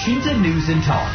Washington 0.00 0.40
News 0.40 0.64
and 0.72 0.80
Talk. 0.80 1.12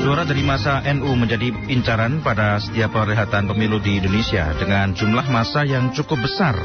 Suara 0.00 0.24
dari 0.24 0.40
masa 0.40 0.80
NU 0.88 1.12
menjadi 1.20 1.52
incaran 1.68 2.24
pada 2.24 2.56
setiap 2.56 2.96
perlihatan 2.96 3.44
pemilu 3.44 3.76
di 3.84 4.00
Indonesia 4.00 4.56
dengan 4.56 4.96
jumlah 4.96 5.28
masa 5.28 5.68
yang 5.68 5.92
cukup 5.92 6.24
besar, 6.24 6.56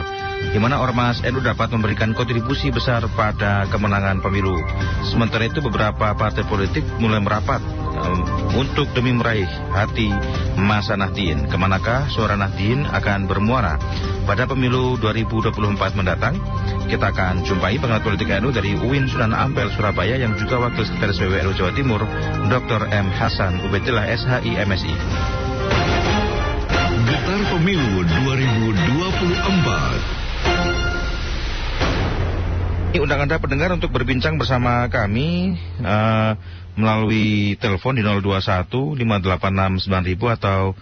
di 0.55 0.55
mana 0.63 0.79
Ormas 0.79 1.19
NU 1.28 1.44
dapat 1.44 1.76
memberikan 1.76 2.15
kontribusi 2.15 2.71
besar 2.71 3.03
pada 3.12 3.67
kemenangan 3.67 4.24
pemilu. 4.24 4.55
Sementara 5.03 5.43
itu 5.43 5.59
beberapa 5.59 6.15
partai 6.15 6.47
politik 6.47 6.87
mulai 6.96 7.19
merapat 7.19 7.59
untuk 8.56 8.88
demi 8.94 9.12
meraih 9.15 9.47
hati 9.72 10.12
masa 10.60 11.00
Nahdien. 11.00 11.47
Ke 11.50 11.58
manakah 11.58 12.08
suara 12.12 12.36
Nahdien 12.38 12.86
akan 12.88 13.28
bermuara 13.28 13.78
pada 14.24 14.47
pemilu 14.47 14.97
2024 15.00 15.97
mendatang? 15.97 16.38
Kita 16.86 17.09
akan 17.16 17.48
jumpai 17.48 17.80
pengamat 17.80 18.04
politik 18.04 18.28
NU 18.44 18.52
dari 18.52 18.76
UIN 18.76 19.08
Sunan 19.08 19.32
Ampel 19.32 19.72
Surabaya 19.73 20.20
yang 20.20 20.36
juga 20.36 20.59
Wakil 20.59 20.84
Sekretaris 20.84 21.20
PBNU 21.20 21.56
Jawa 21.56 21.72
Timur, 21.72 22.04
Dr. 22.52 22.92
M. 22.92 23.08
Hasan 23.16 23.64
Ubedillah 23.64 24.12
SHI 24.12 24.59
MSI. 24.68 24.94
Getar 27.08 27.42
Pemilu 27.50 28.04
2024 28.04 30.12
Ini 30.12 30.20
undang 33.00 33.23
Anda 33.23 33.40
pendengar 33.40 33.72
untuk 33.72 33.95
berbincang 33.95 34.36
bersama 34.36 34.84
kami 34.91 35.55
uh, 35.80 36.36
melalui 36.76 37.55
telepon 37.55 37.95
di 37.95 38.04
021 38.04 38.67
586 38.67 39.88
9000 39.88 40.36
atau 40.36 40.76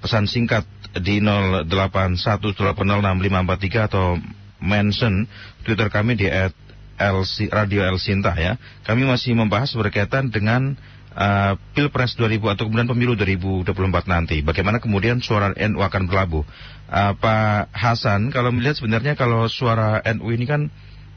pesan 0.00 0.24
singkat 0.24 0.64
di 0.96 1.20
0818065543 1.20 3.84
atau 3.84 4.16
mention 4.64 5.28
Twitter 5.66 5.92
kami 5.92 6.16
di 6.16 6.32
at 6.32 6.56
LC, 6.96 7.52
Radio 7.52 7.84
El 7.84 8.00
Sinta 8.00 8.32
ya. 8.32 8.56
Kami 8.88 9.04
masih 9.04 9.36
membahas 9.36 9.76
berkaitan 9.76 10.32
dengan 10.32 10.80
uh, 11.12 11.60
Pilpres 11.76 12.16
2000 12.16 12.48
atau 12.48 12.64
kemudian 12.64 12.88
pemilu 12.88 13.12
2024 13.18 14.08
nanti. 14.08 14.40
Bagaimana 14.40 14.80
kemudian 14.80 15.20
suara 15.20 15.52
NU 15.52 15.84
akan 15.84 16.08
berlabuh. 16.08 16.48
Uh, 16.92 17.12
Pak 17.18 17.72
Hasan, 17.76 18.32
kalau 18.32 18.48
melihat 18.54 18.80
sebenarnya 18.80 19.18
kalau 19.18 19.50
suara 19.52 20.00
NU 20.16 20.32
ini 20.32 20.48
kan 20.48 20.72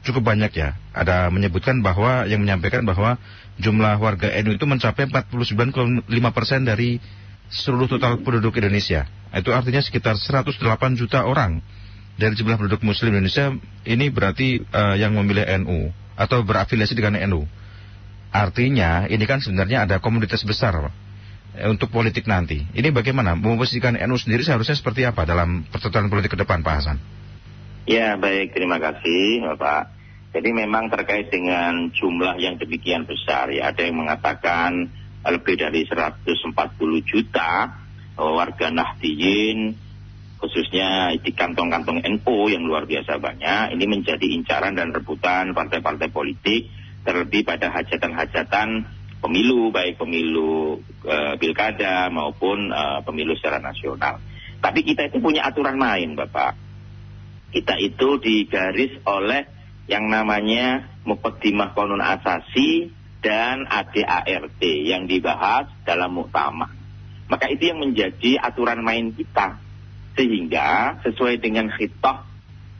cukup 0.06 0.22
banyak 0.30 0.54
ya. 0.54 0.78
Ada 0.94 1.28
menyebutkan 1.34 1.82
bahwa 1.82 2.24
yang 2.30 2.40
menyampaikan 2.40 2.86
bahwa 2.86 3.18
jumlah 3.58 3.98
warga 3.98 4.30
NU 4.40 4.54
itu 4.54 4.64
mencapai 4.64 5.10
49,5 5.10 6.06
persen 6.30 6.62
dari 6.62 7.02
seluruh 7.50 7.90
total 7.90 8.22
penduduk 8.22 8.56
Indonesia. 8.58 9.06
Itu 9.34 9.52
artinya 9.52 9.82
sekitar 9.82 10.16
108 10.16 10.54
juta 10.94 11.26
orang 11.26 11.60
dari 12.16 12.32
jumlah 12.32 12.56
penduduk 12.56 12.80
Muslim 12.80 13.12
Indonesia 13.12 13.52
ini 13.84 14.08
berarti 14.08 14.64
uh, 14.72 14.96
yang 14.96 15.12
memilih 15.14 15.44
NU 15.62 15.92
atau 16.16 16.40
berafiliasi 16.40 16.96
dengan 16.96 17.20
NU. 17.28 17.44
Artinya 18.32 19.08
ini 19.08 19.24
kan 19.28 19.40
sebenarnya 19.40 19.84
ada 19.88 19.96
komunitas 20.00 20.44
besar 20.44 20.76
eh, 21.56 21.68
untuk 21.68 21.92
politik 21.92 22.24
nanti. 22.28 22.64
Ini 22.72 22.92
bagaimana 22.92 23.36
memposisikan 23.36 23.96
NU 23.96 24.16
sendiri 24.16 24.44
seharusnya 24.44 24.76
seperti 24.76 25.04
apa 25.04 25.24
dalam 25.28 25.64
pertukaran 25.68 26.08
politik 26.08 26.36
ke 26.36 26.38
depan, 26.40 26.60
Pak 26.64 26.74
Hasan? 26.80 26.98
Ya 27.86 28.18
baik, 28.18 28.50
terima 28.50 28.82
kasih 28.82 29.46
Bapak. 29.46 29.95
Jadi 30.36 30.52
memang 30.52 30.92
terkait 30.92 31.32
dengan 31.32 31.88
jumlah 31.88 32.36
yang 32.36 32.60
demikian 32.60 33.08
besar 33.08 33.48
ya, 33.48 33.72
ada 33.72 33.80
yang 33.80 34.04
mengatakan 34.04 34.84
lebih 35.24 35.56
dari 35.56 35.88
140 35.88 36.44
juta 37.08 37.72
warga 38.20 38.68
Nahdiyin 38.68 39.86
khususnya 40.36 41.16
di 41.16 41.32
kantong-kantong 41.32 42.04
NU 42.04 42.36
yang 42.52 42.68
luar 42.68 42.84
biasa 42.84 43.16
banyak, 43.16 43.72
ini 43.72 43.84
menjadi 43.88 44.26
incaran 44.36 44.76
dan 44.76 44.92
rebutan 44.92 45.56
partai-partai 45.56 46.12
politik, 46.12 46.68
terlebih 47.02 47.48
pada 47.48 47.72
hajatan-hajatan 47.72 48.84
pemilu, 49.24 49.72
baik 49.72 49.96
pemilu 49.96 50.84
e, 51.08 51.40
pilkada 51.40 52.12
maupun 52.12 52.68
e, 52.68 52.82
pemilu 53.08 53.32
secara 53.40 53.64
nasional. 53.64 54.20
Tapi 54.60 54.84
kita 54.84 55.08
itu 55.08 55.24
punya 55.24 55.48
aturan 55.48 55.80
main, 55.80 56.12
Bapak. 56.12 56.52
Kita 57.48 57.80
itu 57.80 58.20
digaris 58.20 59.00
oleh 59.08 59.55
yang 59.86 60.10
namanya 60.10 60.86
Muqaddimah 61.06 61.74
Konun 61.74 62.02
Asasi 62.02 62.90
dan 63.22 63.66
ADART 63.66 64.62
yang 64.62 65.06
dibahas 65.06 65.70
dalam 65.86 66.14
muktamar. 66.14 66.70
Maka 67.26 67.50
itu 67.50 67.74
yang 67.74 67.82
menjadi 67.82 68.38
aturan 68.38 68.86
main 68.86 69.10
kita 69.10 69.58
sehingga 70.14 71.02
sesuai 71.02 71.42
dengan 71.42 71.70
khitah 71.74 72.22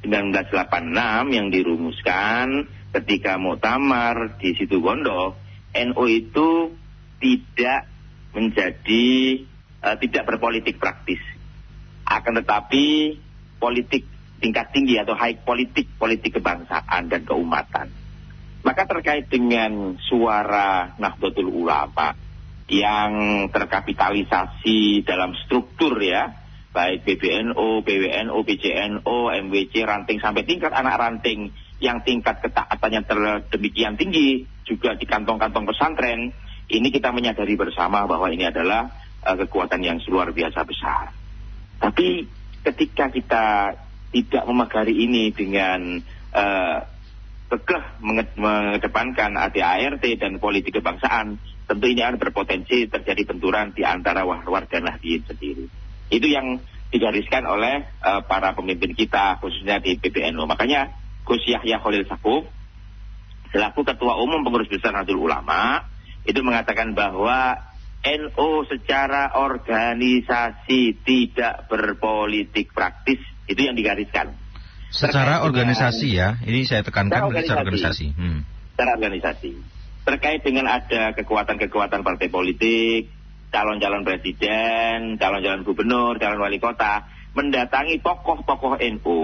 1986 0.06 1.34
yang 1.34 1.50
dirumuskan 1.50 2.71
ketika 2.94 3.37
muktamar 3.43 4.38
di 4.38 4.55
situ 4.55 4.78
Gondo, 4.78 5.34
NU 5.75 6.05
itu 6.06 6.73
tidak 7.19 7.91
menjadi 8.33 9.06
uh, 9.83 9.97
tidak 9.99 10.23
berpolitik 10.31 10.78
praktis. 10.78 11.21
Akan 12.06 12.38
tetapi 12.38 13.19
politik 13.59 14.06
tingkat 14.41 14.73
tinggi 14.73 15.01
atau 15.01 15.17
high 15.17 15.41
politik, 15.41 15.89
politik 15.97 16.39
kebangsaan 16.41 17.09
dan 17.09 17.23
keumatan. 17.25 17.89
Maka 18.67 18.83
terkait 18.85 19.31
dengan 19.31 19.95
suara 20.03 20.99
Nahdlatul 20.99 21.49
Ulama 21.49 22.13
yang 22.67 23.47
terkapitalisasi 23.55 25.07
dalam 25.07 25.39
struktur 25.47 25.95
ya, 26.03 26.35
baik 26.75 27.07
PBNU, 27.07 27.87
PWNU, 27.87 28.39
PJNU, 28.43 29.19
MWC, 29.47 29.73
ranting 29.87 30.19
sampai 30.19 30.43
tingkat 30.43 30.75
anak 30.75 30.99
ranting 30.99 31.55
yang 31.79 32.03
tingkat 32.03 32.43
ketaatannya 32.43 33.07
demikian 33.53 33.95
tinggi 33.95 34.49
juga 34.67 34.99
di 34.99 35.07
kantong-kantong 35.07 35.69
pesantren, 35.71 36.35
ini 36.67 36.89
kita 36.91 37.15
menyadari 37.15 37.55
bersama 37.55 38.03
bahwa 38.11 38.27
ini 38.35 38.51
adalah 38.51 38.91
uh, 39.23 39.37
kekuatan 39.47 39.79
yang 39.87 40.03
luar 40.11 40.35
biasa 40.35 40.67
besar. 40.67 41.15
Tapi 41.79 42.27
ketika 42.67 43.13
kita 43.15 43.45
tidak 44.16 44.49
memagari 44.49 44.97
ini 44.97 45.28
dengan 45.28 46.00
uh, 46.32 46.78
kekeh 47.53 48.03
mengedepankan 48.32 49.37
ADART 49.37 50.03
dan 50.19 50.41
politik 50.41 50.81
kebangsaan, 50.81 51.37
tentu 51.69 51.87
ini 51.87 52.00
akan 52.03 52.16
berpotensi 52.16 52.88
terjadi 52.88 53.22
benturan 53.28 53.76
di 53.76 53.84
antara 53.84 54.25
warga 54.25 54.78
Nahdien 54.81 55.22
sendiri. 55.28 55.69
Itu 56.09 56.26
yang 56.26 56.59
digariskan 56.88 57.44
oleh 57.44 57.87
uh, 58.03 58.25
para 58.25 58.56
pemimpin 58.56 58.97
kita, 58.97 59.38
khususnya 59.43 59.78
di 59.78 59.99
PBNU. 60.00 60.49
Makanya 60.49 60.91
Gus 61.26 61.43
Yahya 61.44 61.82
Khalil 61.82 62.06
Sakuf, 62.06 62.47
selaku 63.50 63.82
Ketua 63.82 64.19
Umum 64.22 64.47
Pengurus 64.47 64.71
Besar 64.71 64.94
Nahdlatul 64.94 65.26
Ulama, 65.26 65.82
itu 66.26 66.43
mengatakan 66.43 66.94
bahwa 66.94 67.59
NU 68.06 68.50
secara 68.71 69.34
organisasi 69.34 71.03
tidak 71.03 71.66
berpolitik 71.66 72.71
praktis, 72.71 73.19
itu 73.47 73.61
yang 73.62 73.75
digariskan. 73.79 74.34
Secara 74.91 75.43
Terkait 75.43 75.47
organisasi 75.51 76.09
dengan, 76.15 76.19
ya, 76.19 76.29
ini 76.47 76.61
saya 76.62 76.83
tekankan 76.87 77.31
secara 77.31 77.31
organisasi. 77.31 77.43
Secara 77.43 77.61
organisasi. 77.62 78.07
Hmm. 78.15 78.41
Secara 78.75 78.91
organisasi. 78.95 79.53
Terkait 80.07 80.41
dengan 80.47 80.67
ada 80.71 81.03
kekuatan-kekuatan 81.19 82.01
partai 82.06 82.29
politik, 82.31 83.11
calon-calon 83.51 84.06
presiden, 84.06 85.19
calon-calon 85.19 85.67
gubernur, 85.67 86.15
calon 86.23 86.39
wali 86.39 86.62
kota 86.62 87.11
mendatangi 87.37 88.01
tokoh-tokoh 88.01 88.81
NU, 88.81 89.21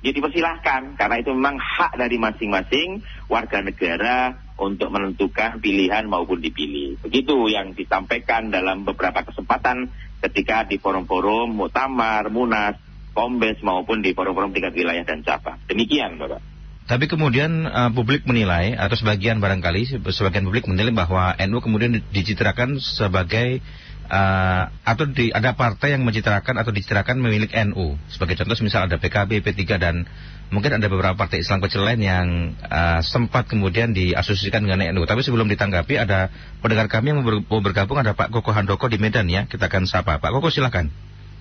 ya 0.00 0.10
dipersilahkan 0.16 0.96
karena 0.96 1.16
itu 1.20 1.30
memang 1.36 1.60
hak 1.60 2.00
dari 2.00 2.16
masing-masing 2.16 3.04
warga 3.28 3.60
negara 3.60 4.40
untuk 4.56 4.88
menentukan 4.88 5.60
pilihan 5.60 6.08
maupun 6.08 6.40
dipilih. 6.40 6.96
Begitu 7.04 7.52
yang 7.52 7.76
disampaikan 7.76 8.48
dalam 8.48 8.88
beberapa 8.88 9.20
kesempatan 9.28 9.92
ketika 10.24 10.64
di 10.64 10.80
forum-forum 10.80 11.52
Mutamar, 11.52 12.32
Munas, 12.32 12.80
Kombes 13.14 13.62
maupun 13.62 14.02
di 14.02 14.12
forum-forum 14.12 14.50
tingkat 14.50 14.74
wilayah 14.74 15.06
dan 15.06 15.22
cabang. 15.22 15.56
Demikian, 15.70 16.18
Bapak. 16.18 16.42
Tapi 16.84 17.08
kemudian 17.08 17.64
uh, 17.64 17.88
publik 17.96 18.28
menilai 18.28 18.76
atau 18.76 18.92
sebagian 18.92 19.40
barangkali 19.40 20.04
sebagian 20.04 20.44
publik 20.44 20.68
menilai 20.68 20.92
bahwa 20.92 21.32
NU 21.40 21.64
kemudian 21.64 21.96
dicitrakan 22.12 22.76
sebagai 22.76 23.64
uh, 24.12 24.68
atau 24.84 25.08
di, 25.08 25.32
ada 25.32 25.56
partai 25.56 25.96
yang 25.96 26.04
mencitrakan 26.04 26.60
atau 26.60 26.76
dicitrakan 26.76 27.16
memilik 27.24 27.48
NU. 27.72 27.96
Sebagai 28.12 28.36
contoh 28.36 28.56
misal 28.60 28.84
ada 28.84 29.00
PKB, 29.00 29.40
P3 29.40 29.62
dan 29.80 30.04
mungkin 30.52 30.76
ada 30.76 30.84
beberapa 30.92 31.16
partai 31.16 31.40
Islam 31.40 31.64
kecil 31.64 31.88
lain 31.88 32.00
yang 32.04 32.26
uh, 32.68 33.00
sempat 33.00 33.48
kemudian 33.48 33.96
diasosiasikan 33.96 34.68
dengan 34.68 34.84
NU. 34.92 35.08
Tapi 35.08 35.24
sebelum 35.24 35.48
ditanggapi 35.48 35.96
ada 35.96 36.28
pendengar 36.60 36.92
kami 36.92 37.16
yang 37.16 37.24
mau 37.24 37.60
bergabung 37.64 37.96
ada 37.96 38.12
Pak 38.12 38.28
Koko 38.28 38.52
Handoko 38.52 38.92
di 38.92 39.00
Medan 39.00 39.32
ya. 39.32 39.48
Kita 39.48 39.72
akan 39.72 39.88
sapa. 39.88 40.20
Pak 40.20 40.30
Koko 40.36 40.52
silakan. 40.52 40.92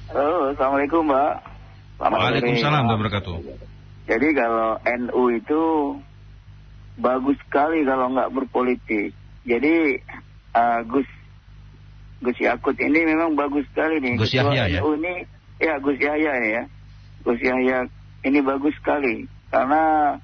Halo, 0.07 0.55
Assalamualaikum 0.55 1.03
Mbak. 1.03 1.52
Waalaikumsalam 2.11 2.83
warahmatullahi 2.83 2.99
wabarakatuh. 2.99 3.35
Jadi 4.03 4.27
kalau 4.35 4.69
NU 4.83 5.23
itu 5.39 5.61
bagus 6.99 7.37
sekali 7.47 7.87
kalau 7.87 8.11
nggak 8.11 8.31
berpolitik. 8.35 9.15
Jadi 9.47 10.03
uh, 10.51 10.79
Gus 10.83 11.07
Gus 12.19 12.37
Yakut 12.39 12.75
ini 12.79 13.07
memang 13.07 13.39
bagus 13.39 13.63
sekali 13.71 14.03
nih. 14.03 14.19
Gus 14.19 14.35
Yahya 14.35 14.67
ya. 14.67 14.79
NU 14.83 14.99
ini 14.99 15.13
ya 15.63 15.79
Gus 15.79 15.99
Yahya 15.99 16.33
ya. 16.43 16.63
Gus 17.23 17.39
Yahya 17.39 17.87
ini 18.27 18.39
bagus 18.43 18.75
sekali 18.75 19.27
karena 19.47 20.15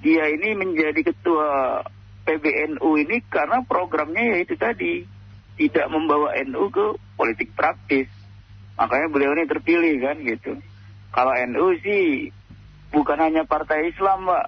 dia 0.00 0.24
ini 0.32 0.56
menjadi 0.56 1.00
ketua 1.04 1.80
PBNU 2.24 2.90
ini 3.04 3.20
karena 3.28 3.60
programnya 3.64 4.40
yaitu 4.40 4.56
tadi 4.56 5.04
tidak 5.60 5.86
membawa 5.92 6.32
NU 6.48 6.72
ke 6.72 6.96
politik 7.20 7.52
praktis. 7.52 8.08
Makanya 8.80 9.06
beliau 9.12 9.36
ini 9.36 9.44
terpilih 9.44 9.94
kan 10.00 10.16
gitu. 10.24 10.52
Kalau 11.14 11.30
NU 11.46 11.78
sih 11.78 12.34
bukan 12.90 13.22
hanya 13.22 13.46
partai 13.46 13.94
Islam, 13.94 14.26
Pak. 14.26 14.46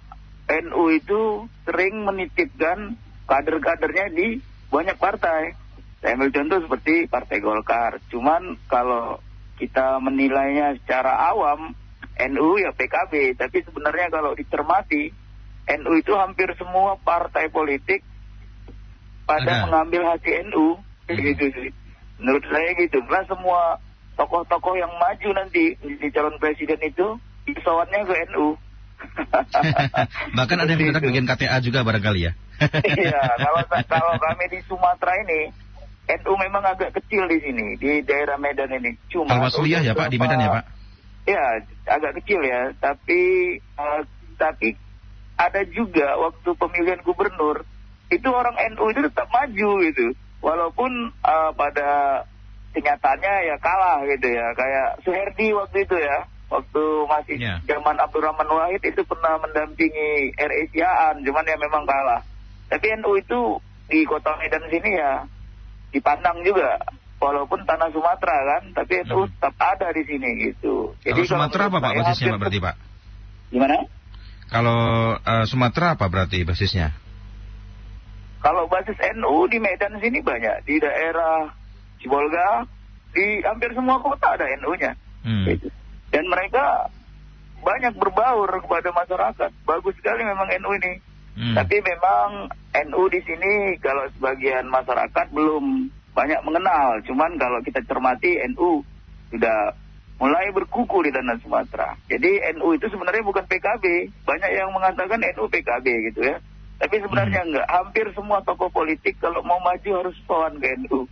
NU 0.67 0.83
itu 0.91 1.47
sering 1.63 2.03
menitipkan 2.03 2.99
kader-kadernya 3.31 4.11
di 4.11 4.43
banyak 4.71 4.99
partai. 4.99 5.55
Saya 6.03 6.19
ambil 6.19 6.31
contoh 6.35 6.59
seperti 6.67 6.95
Partai 7.07 7.39
Golkar. 7.39 8.03
Cuman 8.11 8.59
kalau 8.67 9.23
kita 9.59 9.99
menilainya 10.03 10.75
secara 10.83 11.31
awam, 11.31 11.75
NU 12.31 12.49
ya 12.59 12.71
PKB. 12.75 13.39
Tapi 13.39 13.59
sebenarnya 13.67 14.11
kalau 14.11 14.35
dicermati, 14.35 15.11
NU 15.67 15.93
itu 15.99 16.13
hampir 16.15 16.51
semua 16.59 16.99
partai 16.99 17.51
politik 17.51 18.03
pada 19.27 19.63
Ada. 19.63 19.65
mengambil 19.67 20.03
hati 20.15 20.31
NU. 20.51 20.79
Hmm. 21.07 21.15
Gitu 21.15 21.47
sih. 21.55 21.71
Menurut 22.23 22.45
saya 22.51 22.71
gitu. 22.75 23.03
Karena 23.07 23.23
semua 23.27 23.61
tokoh-tokoh 24.17 24.75
yang 24.81 24.91
maju 24.97 25.29
nanti 25.37 25.77
di 25.77 26.09
calon 26.11 26.41
presiden 26.41 26.81
itu, 26.81 27.21
pesawatnya 27.47 28.03
ke 28.03 28.15
NU. 28.33 28.57
Bahkan 30.37 30.57
ada 30.57 30.71
yang 30.73 30.81
minta 30.81 31.05
bikin 31.05 31.29
KTA 31.29 31.61
juga 31.61 31.85
barangkali 31.85 32.21
ya. 32.25 32.33
iya, 32.97 33.21
kalau 33.37 33.61
kalau 33.85 34.15
kami 34.17 34.45
di 34.49 34.59
Sumatera 34.65 35.13
ini 35.29 35.53
NU 36.07 36.33
memang 36.41 36.65
agak 36.65 36.97
kecil 36.97 37.29
di 37.29 37.39
sini 37.45 37.77
di 37.77 38.01
daerah 38.01 38.41
Medan 38.41 38.73
ini. 38.73 38.97
Cuma 39.13 39.37
Al-Wasliyah 39.37 39.85
ya 39.85 39.93
Pak 39.93 40.09
di 40.09 40.17
Medan 40.17 40.41
ya 40.41 40.51
Pak? 40.51 40.65
Ya, 41.27 41.45
agak 41.91 42.23
kecil 42.23 42.41
ya, 42.47 42.73
tapi 42.79 43.21
uh, 43.77 44.01
tapi 44.39 44.79
ada 45.37 45.61
juga 45.69 46.17
waktu 46.17 46.49
pemilihan 46.57 47.03
gubernur 47.05 47.67
itu 48.09 48.29
orang 48.31 48.57
NU 48.73 48.85
itu 48.95 49.01
tetap 49.11 49.29
maju 49.29 49.71
gitu. 49.85 50.07
Walaupun 50.41 51.11
uh, 51.27 51.51
pada 51.59 52.23
kenyataannya 52.77 53.35
ya 53.49 53.57
kalah 53.57 54.05
gitu 54.05 54.29
ya. 54.29 54.53
Kayak 54.53 55.01
Suherdi 55.01 55.57
waktu 55.57 55.89
itu 55.89 55.97
ya. 55.97 56.29
Waktu 56.47 56.83
masih 57.11 57.37
yeah. 57.43 57.59
zaman 57.67 57.99
Abdurrahman 57.99 58.47
Wahid 58.47 58.79
itu 58.87 59.03
pernah 59.03 59.35
mendampingi 59.43 60.31
RS 60.39 60.71
Yaan, 60.79 61.27
cuman 61.27 61.43
ya 61.43 61.59
memang 61.59 61.83
kalah. 61.83 62.23
Tapi 62.71 62.87
NU 63.03 63.19
itu 63.19 63.59
di 63.91 64.07
kota 64.07 64.39
Medan 64.39 64.63
sini 64.71 64.95
ya 64.95 65.27
dipandang 65.91 66.47
juga 66.47 66.79
walaupun 67.19 67.67
tanah 67.67 67.91
Sumatera 67.91 68.37
kan, 68.47 68.63
tapi 68.79 69.03
itu 69.03 69.27
hmm. 69.27 69.33
tetap 69.43 69.59
ada 69.59 69.89
di 69.91 70.03
sini 70.07 70.29
gitu. 70.51 70.95
Jadi 71.03 71.27
kalau 71.27 71.51
Sumatera 71.51 71.63
apa 71.67 71.79
Pak 71.83 71.93
basisnya 71.99 72.31
Pak 72.31 72.39
berarti 72.39 72.59
Pak? 72.63 72.75
Gimana? 73.51 73.77
Kalau 74.47 74.81
uh, 75.19 75.45
Sumatera 75.51 75.99
apa 75.99 76.07
berarti 76.07 76.47
basisnya? 76.47 76.95
Kalau 78.39 78.71
basis 78.71 78.95
NU 79.19 79.51
di 79.51 79.59
Medan 79.59 79.99
sini 79.99 80.23
banyak, 80.23 80.63
di 80.63 80.79
daerah 80.79 81.51
Cibolga, 82.07 82.63
di 83.11 83.43
hampir 83.43 83.75
semua 83.75 83.99
kota 83.99 84.39
ada 84.39 84.47
NU-nya. 84.63 84.95
Hmm. 85.27 85.43
Gitu. 85.51 85.67
Dan 86.15 86.31
mereka 86.31 86.87
banyak 87.67 87.99
berbaur 87.99 88.47
kepada 88.63 88.95
masyarakat. 88.95 89.51
Bagus 89.67 89.99
sekali 89.99 90.23
memang 90.23 90.47
NU 90.63 90.71
ini. 90.79 90.93
Hmm. 91.35 91.59
Tapi 91.59 91.83
memang 91.83 92.47
NU 92.87 93.03
di 93.11 93.21
sini 93.27 93.75
kalau 93.83 94.07
sebagian 94.15 94.71
masyarakat 94.71 95.27
belum 95.35 95.91
banyak 96.15 96.41
mengenal. 96.47 97.03
Cuman 97.03 97.35
kalau 97.43 97.59
kita 97.67 97.83
cermati 97.85 98.39
NU 98.55 98.87
sudah 99.35 99.75
mulai 100.17 100.49
berkuku 100.55 101.05
di 101.05 101.11
tanah 101.11 101.43
Sumatera. 101.43 101.99
Jadi 102.07 102.41
NU 102.57 102.79
itu 102.79 102.87
sebenarnya 102.87 103.27
bukan 103.27 103.45
PKB. 103.51 103.85
Banyak 104.23 104.51
yang 104.55 104.71
mengatakan 104.71 105.21
NU 105.21 105.45
PKB 105.51 105.87
gitu 106.15 106.21
ya. 106.23 106.39
Tapi 106.77 107.03
sebenarnya 107.03 107.41
hmm. 107.43 107.49
enggak. 107.51 107.67
Hampir 107.69 108.07
semua 108.15 108.39
tokoh 108.47 108.71
politik 108.71 109.19
kalau 109.19 109.43
mau 109.43 109.59
maju 109.59 109.91
harus 109.91 110.17
soan 110.25 110.57
ke 110.63 110.71
NU. 110.87 111.05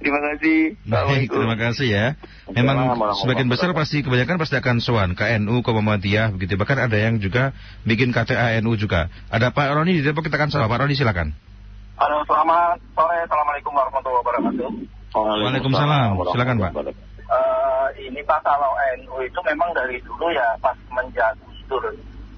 Terima 0.00 0.20
kasih. 0.20 0.58
Baik, 0.84 1.28
terima 1.32 1.56
kasih 1.56 1.88
ya. 1.88 2.06
Memang 2.52 2.92
sebagian 3.24 3.48
besar 3.48 3.72
pasti 3.72 4.04
kebanyakan 4.04 4.36
pasti 4.36 4.54
akan 4.60 4.76
soan 4.84 5.16
ke 5.16 5.24
NU, 5.40 5.64
ke 5.64 5.70
Muhammadiyah 5.72 6.34
begitu. 6.36 6.60
Bahkan 6.60 6.78
ada 6.90 6.96
yang 6.96 7.16
juga 7.22 7.56
bikin 7.88 8.12
KTA 8.12 8.60
NU 8.60 8.76
juga. 8.76 9.08
Ada 9.32 9.52
Pak 9.52 9.72
Roni 9.72 9.96
di 9.96 10.02
Depok 10.04 10.28
kita 10.28 10.36
akan 10.36 10.52
sapa. 10.52 10.68
Pak 10.68 10.84
Roni 10.84 10.94
silakan. 10.96 11.32
Halo, 11.94 12.20
selamat 12.26 12.82
sore. 12.92 13.16
Assalamualaikum 13.22 13.72
warahmatullahi 13.72 14.20
wabarakatuh. 14.26 14.70
Waalaikumsalam. 15.14 16.08
Silakan 16.34 16.56
Pak. 16.58 16.72
Uh, 17.24 17.88
ini 17.96 18.20
Pak 18.26 18.44
kalau 18.44 18.74
NU 19.00 19.16
itu 19.24 19.40
memang 19.46 19.70
dari 19.72 19.96
dulu 20.04 20.28
ya 20.34 20.58
pas 20.60 20.76
menjadi 20.92 21.48
tur 21.70 21.80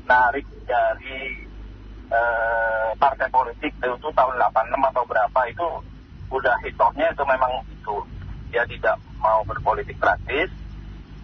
narik 0.07 0.47
dari 0.69 1.43
uh, 2.13 2.95
partai 2.95 3.27
politik 3.33 3.73
itu 3.75 4.09
tahun 4.15 4.35
86 4.39 4.91
atau 4.95 5.03
berapa 5.09 5.41
itu 5.51 5.67
udah 6.31 6.57
hitungnya 6.63 7.13
itu 7.13 7.23
memang 7.27 7.53
itu. 7.71 7.97
Dia 8.51 8.63
tidak 8.67 8.97
mau 9.19 9.43
berpolitik 9.43 9.99
praktis 9.99 10.51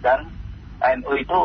dan 0.03 0.27
NU 0.83 1.13
itu 1.15 1.41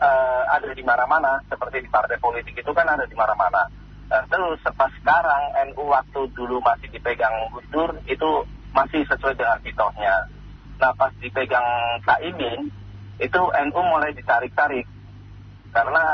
uh, 0.00 0.42
ada 0.52 0.70
di 0.72 0.84
mana-mana. 0.84 1.40
Seperti 1.48 1.84
di 1.84 1.88
partai 1.88 2.20
politik 2.20 2.56
itu 2.56 2.70
kan 2.72 2.86
ada 2.88 3.04
di 3.04 3.16
mana-mana. 3.16 3.68
Uh, 4.10 4.24
terus 4.28 4.60
pas 4.74 4.92
sekarang 5.00 5.72
NU 5.72 5.88
waktu 5.88 6.20
dulu 6.36 6.60
masih 6.60 6.88
dipegang 6.92 7.32
Gus 7.54 7.66
Dur 7.72 7.90
itu 8.08 8.30
masih 8.76 9.04
sesuai 9.08 9.36
dengan 9.36 9.58
hitungnya. 9.64 10.28
Nah 10.80 10.92
pas 10.96 11.12
dipegang 11.20 12.00
Caimin 12.04 12.68
itu 13.20 13.40
NU 13.40 13.80
mulai 13.84 14.12
ditarik-tarik. 14.16 14.88
Karena 15.70 16.04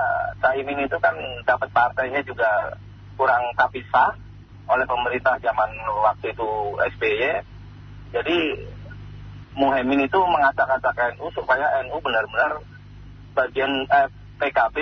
Caimin 0.43 0.85
itu 0.85 0.97
kan 1.01 1.17
dapat 1.49 1.69
partainya 1.73 2.21
juga 2.23 2.77
kurang 3.17 3.43
tapi 3.57 3.81
sah 3.89 4.13
oleh 4.67 4.87
pemerintah 4.87 5.39
zaman 5.39 5.71
waktu 6.03 6.35
itu 6.35 6.49
SBY. 6.97 7.23
Jadi 8.15 8.39
Muhammad 9.57 10.05
itu 10.05 10.19
mengacak-acak 10.21 11.17
NU 11.17 11.27
supaya 11.33 11.81
NU 11.87 11.97
benar-benar 12.03 12.61
bagian 13.33 13.73
eh, 13.89 14.09
PKB 14.37 14.77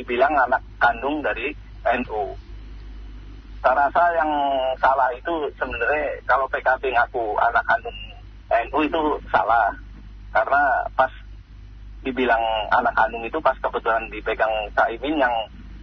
dibilang 0.00 0.32
anak 0.48 0.62
kandung 0.80 1.20
dari 1.20 1.52
NU. 2.00 2.22
Saya 3.62 4.08
yang 4.18 4.32
salah 4.82 5.12
itu 5.14 5.46
sebenarnya 5.54 6.18
kalau 6.26 6.50
PKB 6.50 6.96
ngaku 6.96 7.38
anak 7.38 7.64
kandung 7.68 7.98
NU 8.50 8.78
itu 8.82 9.00
salah. 9.30 9.70
Karena 10.32 10.88
pas 10.96 11.12
dibilang 12.02 12.40
anak 12.72 12.96
kandung 12.96 13.22
itu 13.22 13.38
pas 13.38 13.54
kebetulan 13.60 14.08
dipegang 14.08 14.50
Caimin 14.74 15.20
yang 15.20 15.34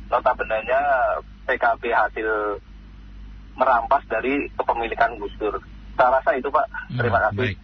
notabene-nya 0.10 0.82
PKB 1.48 1.94
hasil 1.94 2.30
merampas 3.60 4.04
dari 4.08 4.48
kepemilikan 4.56 5.20
Gus 5.20 5.36
Dur. 5.36 5.60
Saya 6.00 6.16
rasa 6.16 6.40
itu 6.40 6.48
Pak. 6.48 6.66
Terima 6.96 7.20
hmm, 7.20 7.26
kasih. 7.28 7.38
Baik, 7.38 7.58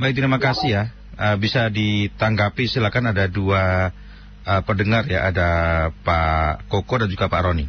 baik 0.00 0.14
terima 0.16 0.38
kasih 0.40 0.68
ya. 0.72 0.84
Uh, 1.14 1.36
bisa 1.38 1.70
ditanggapi 1.70 2.66
silakan 2.66 3.14
ada 3.14 3.30
dua 3.30 3.94
uh, 4.48 4.62
pendengar 4.64 5.04
ya, 5.06 5.28
ada 5.28 5.50
Pak 5.92 6.66
Koko 6.72 7.04
dan 7.04 7.12
juga 7.12 7.28
Pak 7.28 7.42
Roni. 7.44 7.66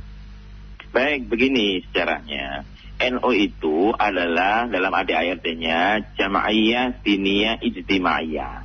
Baik, 0.96 1.28
begini 1.28 1.84
sejarahnya. 1.92 2.64
NO 2.96 3.30
itu 3.36 3.92
adalah 3.92 4.72
dalam 4.72 4.96
ADART-nya 4.96 6.16
Jama'iyah 6.16 7.04
Diniyah 7.04 7.60
Ijtimaiyah. 7.60 8.64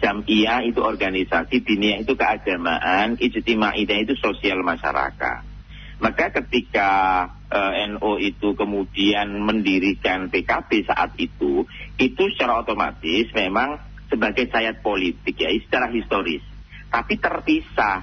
Jam'iyah 0.00 0.64
itu 0.64 0.80
organisasi, 0.80 1.60
diniyah 1.60 2.00
itu 2.00 2.16
keagamaan, 2.16 3.20
ijtimaiyah 3.20 3.98
itu 4.00 4.16
sosial 4.16 4.64
masyarakat. 4.64 5.44
Maka 6.00 6.32
ketika 6.40 6.90
uh, 7.50 7.72
eh, 7.74 7.90
NO 7.90 8.16
itu 8.22 8.54
kemudian 8.54 9.42
mendirikan 9.42 10.30
PKB 10.30 10.86
saat 10.86 11.12
itu, 11.18 11.66
itu 11.98 12.22
secara 12.34 12.62
otomatis 12.62 13.28
memang 13.34 13.82
sebagai 14.06 14.46
sayat 14.50 14.82
politik 14.82 15.34
ya, 15.38 15.50
secara 15.50 15.90
historis. 15.90 16.42
Tapi 16.90 17.14
terpisah, 17.18 18.02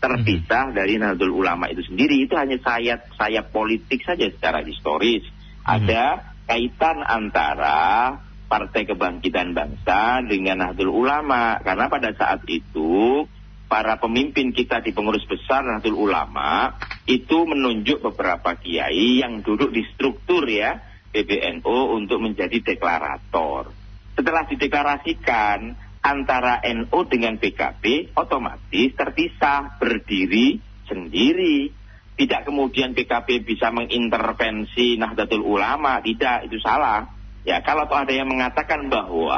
terpisah 0.00 0.72
hmm. 0.72 0.76
dari 0.76 0.96
Nahdlatul 0.96 1.34
Ulama 1.34 1.68
itu 1.68 1.84
sendiri, 1.84 2.24
itu 2.24 2.36
hanya 2.36 2.56
sayat 2.60 3.12
sayap 3.16 3.52
politik 3.52 4.04
saja 4.04 4.28
secara 4.28 4.64
historis. 4.64 5.24
Hmm. 5.64 5.84
Ada 5.84 6.04
kaitan 6.44 7.04
antara 7.04 8.20
Partai 8.44 8.84
Kebangkitan 8.84 9.56
Bangsa 9.56 10.20
dengan 10.24 10.64
Nahdlatul 10.64 10.92
Ulama, 10.92 11.60
karena 11.60 11.88
pada 11.88 12.12
saat 12.12 12.44
itu 12.48 13.24
para 13.66 13.96
pemimpin 13.98 14.52
kita 14.52 14.84
di 14.84 14.92
pengurus 14.92 15.24
besar 15.24 15.64
Nahdlatul 15.64 15.96
Ulama 15.96 16.76
itu 17.08 17.48
menunjuk 17.48 18.04
beberapa 18.12 18.54
kiai 18.60 19.24
yang 19.24 19.40
duduk 19.40 19.72
di 19.72 19.82
struktur 19.92 20.44
ya 20.46 20.78
PBNU 21.14 21.94
untuk 21.94 22.18
menjadi 22.20 22.60
deklarator. 22.60 23.70
Setelah 24.14 24.46
dideklarasikan 24.46 25.58
antara 26.04 26.60
NU 26.68 26.98
dengan 27.08 27.40
PKB 27.40 28.12
otomatis 28.12 28.92
terpisah 28.92 29.80
berdiri 29.80 30.60
sendiri. 30.84 31.72
Tidak 32.14 32.46
kemudian 32.46 32.94
PKB 32.94 33.42
bisa 33.42 33.74
mengintervensi 33.74 34.94
Nahdlatul 34.94 35.42
Ulama, 35.42 35.98
tidak 35.98 36.46
itu 36.46 36.62
salah. 36.62 37.10
Ya 37.42 37.58
kalau 37.66 37.90
ada 37.90 38.14
yang 38.14 38.30
mengatakan 38.30 38.86
bahwa 38.86 39.34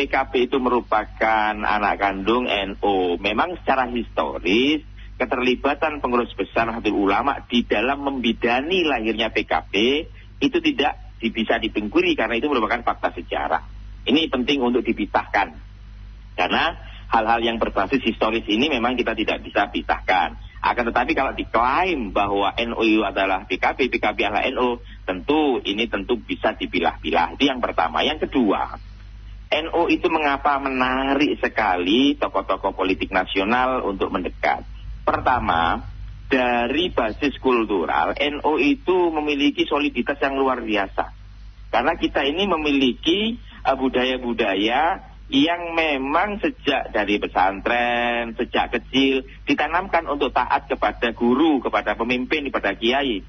PKB 0.00 0.48
itu 0.48 0.56
merupakan 0.56 1.52
anak 1.52 2.00
kandung 2.00 2.48
NU. 2.48 3.20
Memang 3.20 3.60
secara 3.60 3.84
historis 3.92 4.80
keterlibatan 5.20 6.00
pengurus 6.00 6.32
besar 6.32 6.64
Nahdlatul 6.64 7.04
Ulama 7.04 7.44
di 7.44 7.68
dalam 7.68 8.00
membidani 8.00 8.88
lahirnya 8.88 9.28
PKB 9.28 9.74
itu 10.40 10.58
tidak 10.64 11.20
bisa 11.20 11.60
dipungkiri 11.60 12.16
karena 12.16 12.40
itu 12.40 12.48
merupakan 12.48 12.80
fakta 12.80 13.12
sejarah. 13.12 13.60
Ini 14.08 14.32
penting 14.32 14.64
untuk 14.64 14.80
dipisahkan. 14.80 15.52
Karena 16.32 16.72
hal-hal 17.12 17.44
yang 17.44 17.60
berbasis 17.60 18.00
historis 18.00 18.48
ini 18.48 18.72
memang 18.72 18.96
kita 18.96 19.12
tidak 19.12 19.44
bisa 19.44 19.68
pisahkan. 19.68 20.32
Akan 20.64 20.88
tetapi 20.88 21.12
kalau 21.12 21.36
diklaim 21.36 22.16
bahwa 22.16 22.56
NU 22.56 23.04
adalah 23.04 23.44
PKB, 23.44 23.92
PKB 23.92 24.18
adalah 24.32 24.48
NU, 24.48 24.80
tentu 25.04 25.60
ini 25.60 25.84
tentu 25.92 26.16
bisa 26.16 26.56
dipilah-pilah. 26.56 27.36
Itu 27.36 27.44
yang 27.52 27.60
pertama. 27.60 28.00
Yang 28.00 28.28
kedua, 28.28 28.80
NU 29.50 29.82
itu 29.90 30.06
mengapa 30.06 30.62
menarik 30.62 31.42
sekali 31.42 32.14
tokoh-tokoh 32.14 32.70
politik 32.70 33.10
nasional 33.10 33.82
untuk 33.82 34.14
mendekat. 34.14 34.62
Pertama, 35.02 35.90
dari 36.30 36.94
basis 36.94 37.34
kultural, 37.42 38.14
NU 38.14 38.52
itu 38.62 39.10
memiliki 39.10 39.66
soliditas 39.66 40.22
yang 40.22 40.38
luar 40.38 40.62
biasa. 40.62 41.10
Karena 41.74 41.98
kita 41.98 42.22
ini 42.22 42.46
memiliki 42.46 43.42
uh, 43.66 43.74
budaya-budaya 43.74 45.10
yang 45.30 45.74
memang 45.74 46.38
sejak 46.42 46.90
dari 46.94 47.18
pesantren, 47.18 48.34
sejak 48.34 48.74
kecil 48.74 49.26
ditanamkan 49.46 50.06
untuk 50.06 50.30
taat 50.34 50.66
kepada 50.66 51.10
guru, 51.10 51.58
kepada 51.58 51.98
pemimpin, 51.98 52.46
kepada 52.50 52.74
kiai. 52.78 53.22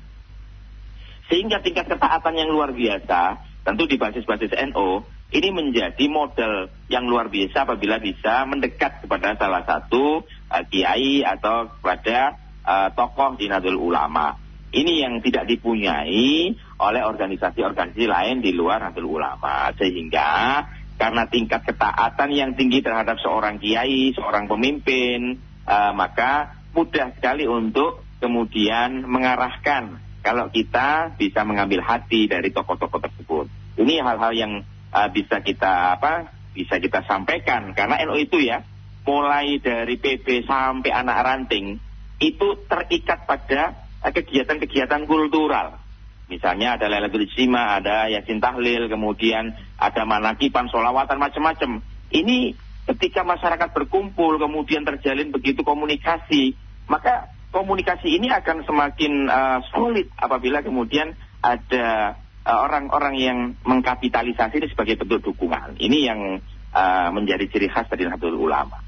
Sehingga 1.30 1.62
tingkat 1.62 1.90
ketaatan 1.90 2.38
yang 2.38 2.50
luar 2.50 2.74
biasa, 2.74 3.42
tentu 3.66 3.86
di 3.86 4.02
basis-basis 4.02 4.54
NU, 4.74 5.06
ini 5.32 5.50
menjadi 5.56 6.06
model 6.12 6.68
yang 6.92 7.08
luar 7.08 7.32
biasa 7.32 7.64
apabila 7.64 8.04
bisa 8.04 8.44
mendekat 8.44 9.00
kepada 9.00 9.40
salah 9.40 9.64
satu 9.64 10.28
uh, 10.28 10.64
kiai 10.68 11.24
atau 11.24 11.72
kepada 11.80 12.36
uh, 12.68 12.92
tokoh 12.92 13.40
Nadul 13.40 13.80
Ulama. 13.80 14.36
Ini 14.72 15.04
yang 15.08 15.20
tidak 15.24 15.48
dipunyai 15.48 16.56
oleh 16.80 17.02
organisasi-organisasi 17.04 18.08
lain 18.08 18.44
di 18.44 18.52
luar 18.52 18.84
Nadul 18.84 19.08
Ulama. 19.08 19.72
Sehingga 19.76 20.64
karena 21.00 21.24
tingkat 21.32 21.64
ketaatan 21.64 22.30
yang 22.36 22.52
tinggi 22.60 22.84
terhadap 22.84 23.16
seorang 23.24 23.56
kiai, 23.60 24.12
seorang 24.12 24.52
pemimpin, 24.52 25.40
uh, 25.64 25.96
maka 25.96 26.60
mudah 26.76 27.16
sekali 27.16 27.48
untuk 27.48 28.04
kemudian 28.20 29.08
mengarahkan 29.08 30.00
kalau 30.22 30.52
kita 30.52 31.16
bisa 31.16 31.42
mengambil 31.48 31.82
hati 31.88 32.28
dari 32.28 32.52
tokoh-tokoh 32.52 33.00
tersebut. 33.00 33.48
Ini 33.80 34.04
hal-hal 34.04 34.36
yang 34.36 34.54
uh, 34.92 35.10
bisa 35.12 35.40
kita 35.42 35.98
apa? 35.98 36.32
Bisa 36.52 36.78
kita 36.78 37.04
sampaikan 37.08 37.72
karena 37.72 38.00
NU 38.06 38.20
itu 38.20 38.44
ya 38.44 38.62
mulai 39.08 39.58
dari 39.58 39.98
PB 39.98 40.46
sampai 40.46 40.92
anak 40.94 41.18
ranting 41.26 41.80
itu 42.22 42.48
terikat 42.70 43.26
pada 43.26 43.74
eh, 44.06 44.14
kegiatan-kegiatan 44.14 45.10
kultural. 45.10 45.82
Misalnya 46.30 46.80
ada 46.80 46.88
Lailatul 46.88 47.28
Ijtima, 47.28 47.76
ada 47.82 48.08
Yasin 48.08 48.40
Tahlil, 48.40 48.88
kemudian 48.88 49.52
ada 49.76 50.08
manakipan, 50.08 50.72
solawatan, 50.72 51.20
macam-macam. 51.20 51.84
Ini 52.08 52.56
ketika 52.88 53.28
masyarakat 53.28 53.76
berkumpul, 53.76 54.40
kemudian 54.40 54.88
terjalin 54.88 55.36
begitu 55.36 55.60
komunikasi, 55.68 56.56
maka 56.88 57.36
komunikasi 57.52 58.16
ini 58.16 58.32
akan 58.32 58.64
semakin 58.64 59.28
uh, 59.28 59.60
solid 59.76 60.08
apabila 60.16 60.64
kemudian 60.64 61.20
ada 61.44 62.16
orang-orang 62.46 63.16
uh, 63.18 63.22
yang 63.22 63.40
mengkapitalisasi 63.62 64.62
ini 64.62 64.68
sebagai 64.70 64.98
bentuk 64.98 65.34
dukungan. 65.34 65.78
Ini 65.78 65.98
yang 66.10 66.20
uh, 66.74 67.10
menjadi 67.14 67.46
ciri 67.48 67.68
khas 67.70 67.86
dari 67.92 68.08
Nahdlatul 68.08 68.40
Ulama. 68.40 68.82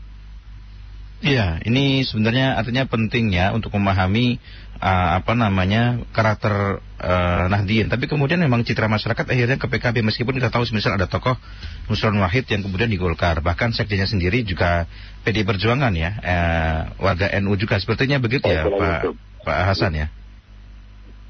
Iya, 1.24 1.64
ini 1.64 2.04
sebenarnya 2.04 2.60
artinya 2.60 2.84
penting 2.84 3.32
ya 3.32 3.56
untuk 3.56 3.72
memahami 3.72 4.44
uh, 4.84 5.10
apa 5.24 5.32
namanya 5.40 6.04
karakter 6.12 6.84
uh, 7.00 7.48
Nahdien. 7.48 7.88
Tapi 7.88 8.12
kemudian 8.12 8.44
memang 8.44 8.68
citra 8.68 8.92
masyarakat 8.92 9.32
akhirnya 9.32 9.56
ke 9.56 9.72
PKB 9.72 10.04
meskipun 10.04 10.36
kita 10.36 10.52
tahu 10.52 10.68
misal 10.76 11.00
ada 11.00 11.08
tokoh 11.08 11.40
Nusron 11.88 12.20
Wahid 12.20 12.52
yang 12.52 12.68
kemudian 12.68 12.92
di 12.92 13.00
Golkar. 13.00 13.40
Bahkan 13.40 13.72
sekjennya 13.72 14.04
sendiri 14.04 14.44
juga 14.44 14.84
PD 15.24 15.48
Perjuangan 15.48 15.96
ya, 15.96 16.12
uh, 16.20 16.80
warga 17.00 17.32
NU 17.40 17.56
juga. 17.56 17.80
Sepertinya 17.80 18.20
begitu 18.20 18.44
ya 18.52 18.68
Pak 18.68 19.16
Pak 19.48 19.58
Hasan 19.72 19.96
ya. 19.96 20.12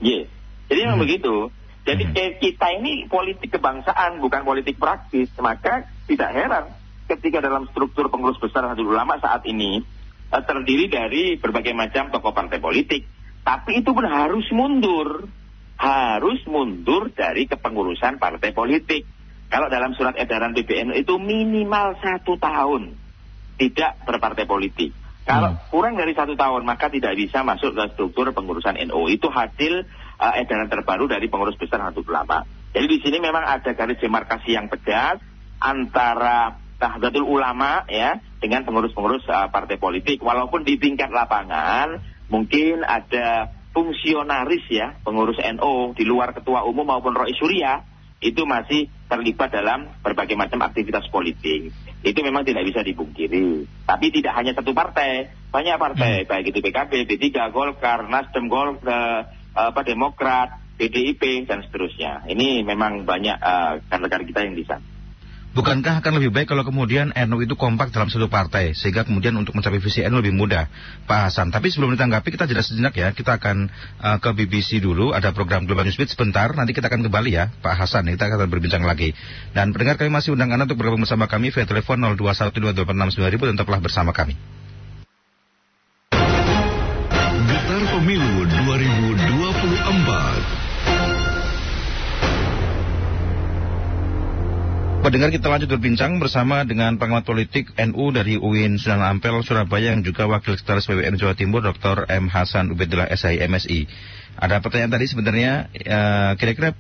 Iya, 0.02 0.26
yeah. 0.26 0.28
jadi 0.74 0.80
memang 0.90 0.98
hmm. 0.98 1.06
begitu. 1.06 1.34
Jadi 1.84 2.04
hmm. 2.08 2.40
kita 2.40 2.68
ini 2.80 3.12
politik 3.12 3.60
kebangsaan 3.60 4.24
bukan 4.24 4.48
politik 4.48 4.80
praktis, 4.80 5.28
maka 5.40 5.84
tidak 6.08 6.32
heran 6.32 6.66
ketika 7.12 7.44
dalam 7.44 7.68
struktur 7.68 8.08
pengurus 8.08 8.40
besar 8.40 8.64
Nahdlatul 8.64 8.96
Ulama 8.96 9.20
saat 9.20 9.44
ini 9.44 9.84
uh, 10.32 10.44
terdiri 10.48 10.88
dari 10.88 11.36
berbagai 11.36 11.76
macam 11.76 12.08
tokoh 12.08 12.32
partai 12.32 12.64
politik. 12.64 13.04
Tapi 13.44 13.84
itu 13.84 13.92
pun 13.92 14.08
harus 14.08 14.48
mundur. 14.56 15.28
Harus 15.76 16.40
mundur 16.48 17.12
dari 17.12 17.44
kepengurusan 17.44 18.16
partai 18.16 18.56
politik. 18.56 19.04
Kalau 19.52 19.68
dalam 19.68 19.92
surat 20.00 20.16
edaran 20.16 20.56
PBNU 20.56 20.96
itu 20.96 21.20
minimal 21.20 22.00
satu 22.00 22.40
tahun 22.40 22.96
tidak 23.60 24.08
berpartai 24.08 24.48
politik. 24.48 25.03
Kalau 25.24 25.56
hmm. 25.56 25.72
kurang 25.72 25.96
dari 25.96 26.12
satu 26.12 26.36
tahun 26.36 26.68
maka 26.68 26.92
tidak 26.92 27.16
bisa 27.16 27.48
masuk 27.48 27.72
ke 27.72 27.84
struktur 27.96 28.28
pengurusan 28.36 28.76
NU. 28.92 29.08
Itu 29.08 29.32
hasil 29.32 29.88
uh, 30.20 30.34
edaran 30.36 30.68
terbaru 30.68 31.08
dari 31.08 31.32
pengurus 31.32 31.56
besar 31.56 31.80
Nahdlatul 31.80 32.12
Ulama. 32.12 32.44
Jadi 32.76 32.86
di 32.90 32.98
sini 33.00 33.18
memang 33.24 33.44
ada 33.48 33.72
garis 33.72 34.02
demarkasi 34.04 34.56
yang 34.56 34.68
pedas 34.68 35.24
antara 35.64 36.60
Nahdlatul 36.76 37.24
Ulama 37.24 37.88
ya 37.88 38.20
dengan 38.44 38.68
pengurus-pengurus 38.68 39.24
uh, 39.32 39.48
partai 39.48 39.80
politik 39.80 40.20
walaupun 40.20 40.68
di 40.68 40.76
tingkat 40.76 41.08
lapangan 41.08 42.04
mungkin 42.28 42.84
ada 42.84 43.56
fungsionaris 43.72 44.68
ya 44.68 45.00
pengurus 45.08 45.40
NU 45.40 45.96
di 45.96 46.04
luar 46.04 46.36
ketua 46.36 46.68
umum 46.68 46.84
maupun 46.84 47.16
Roy 47.16 47.32
Surya 47.40 47.88
itu 48.24 48.44
masih 48.44 48.88
terlibat 49.14 49.54
dalam 49.54 49.94
berbagai 50.02 50.34
macam 50.34 50.66
aktivitas 50.66 51.06
politik. 51.14 51.70
Itu 52.02 52.20
memang 52.26 52.42
tidak 52.42 52.66
bisa 52.66 52.82
dipungkiri. 52.82 53.70
Tapi 53.86 54.10
tidak 54.10 54.34
hanya 54.34 54.58
satu 54.58 54.74
partai, 54.74 55.30
banyak 55.54 55.78
partai, 55.78 56.26
hmm. 56.26 56.30
baik 56.34 56.46
itu 56.50 56.60
PKB, 56.66 56.92
P3, 57.06 57.54
Golkar, 57.54 58.10
Nasdem, 58.10 58.50
Golkar, 58.50 59.30
uh, 59.54 59.70
apa 59.70 59.82
Demokrat, 59.86 60.58
PDIP 60.82 61.46
dan 61.46 61.62
seterusnya. 61.62 62.26
Ini 62.26 62.66
memang 62.66 63.06
banyak 63.06 63.38
uh, 63.38 63.74
kader-kader 63.86 64.26
kita 64.26 64.40
yang 64.42 64.58
di 64.58 64.66
sana. 64.66 64.93
Bukankah 65.54 66.02
akan 66.02 66.18
lebih 66.18 66.34
baik 66.34 66.50
kalau 66.50 66.66
kemudian 66.66 67.14
NU 67.14 67.46
itu 67.46 67.54
kompak 67.54 67.94
dalam 67.94 68.10
satu 68.10 68.26
partai 68.26 68.74
sehingga 68.74 69.06
kemudian 69.06 69.38
untuk 69.38 69.54
mencapai 69.54 69.78
visi 69.78 70.02
NU 70.02 70.18
lebih 70.18 70.34
mudah, 70.34 70.66
Pak 71.06 71.30
Hasan. 71.30 71.54
Tapi 71.54 71.70
sebelum 71.70 71.94
ditanggapi 71.94 72.26
kita 72.34 72.50
jeda 72.50 72.66
sejenak 72.66 72.98
ya, 72.98 73.14
kita 73.14 73.38
akan 73.38 73.70
uh, 74.02 74.18
ke 74.18 74.34
BBC 74.34 74.82
dulu. 74.82 75.14
Ada 75.14 75.30
program 75.30 75.70
Global 75.70 75.86
Newsbeat 75.86 76.10
sebentar. 76.10 76.50
Nanti 76.58 76.74
kita 76.74 76.90
akan 76.90 77.06
kembali 77.06 77.32
ya, 77.38 77.54
Pak 77.62 77.86
Hasan. 77.86 78.10
Kita 78.10 78.34
akan 78.34 78.50
berbincang 78.50 78.82
lagi. 78.82 79.14
Dan 79.54 79.78
pendengar 79.78 80.02
kami 80.02 80.10
masih 80.10 80.34
undang 80.34 80.50
Anda 80.50 80.66
untuk 80.66 80.82
bergabung 80.82 81.06
bersama 81.06 81.30
kami 81.30 81.54
via 81.54 81.70
telepon 81.70 82.02
0212869000 82.18 83.54
dan 83.54 83.54
tetaplah 83.54 83.78
bersama 83.78 84.10
kami. 84.10 84.34
Getar 87.46 87.84
Pemilu 87.94 88.33
Pendengar 95.14 95.30
kita 95.30 95.46
lanjut 95.46 95.70
berbincang 95.70 96.18
bersama 96.18 96.66
dengan 96.66 96.98
pengamat 96.98 97.22
politik 97.22 97.70
NU 97.78 98.10
dari 98.10 98.34
UIN 98.34 98.82
Sunan 98.82 98.98
Ampel, 98.98 99.46
Surabaya 99.46 99.94
yang 99.94 100.02
juga 100.02 100.26
Wakil 100.26 100.58
Sekretaris 100.58 100.90
PWN 100.90 101.22
Jawa 101.22 101.38
Timur 101.38 101.62
Dr. 101.62 102.10
M. 102.10 102.34
Hasan 102.34 102.74
Ubedillah 102.74 103.14
SI 103.14 103.38
MSI. 103.46 103.86
Ada 104.42 104.58
pertanyaan 104.66 104.98
tadi 104.98 105.06
sebenarnya 105.06 105.70
eh, 105.70 106.34
kira-kira 106.42 106.74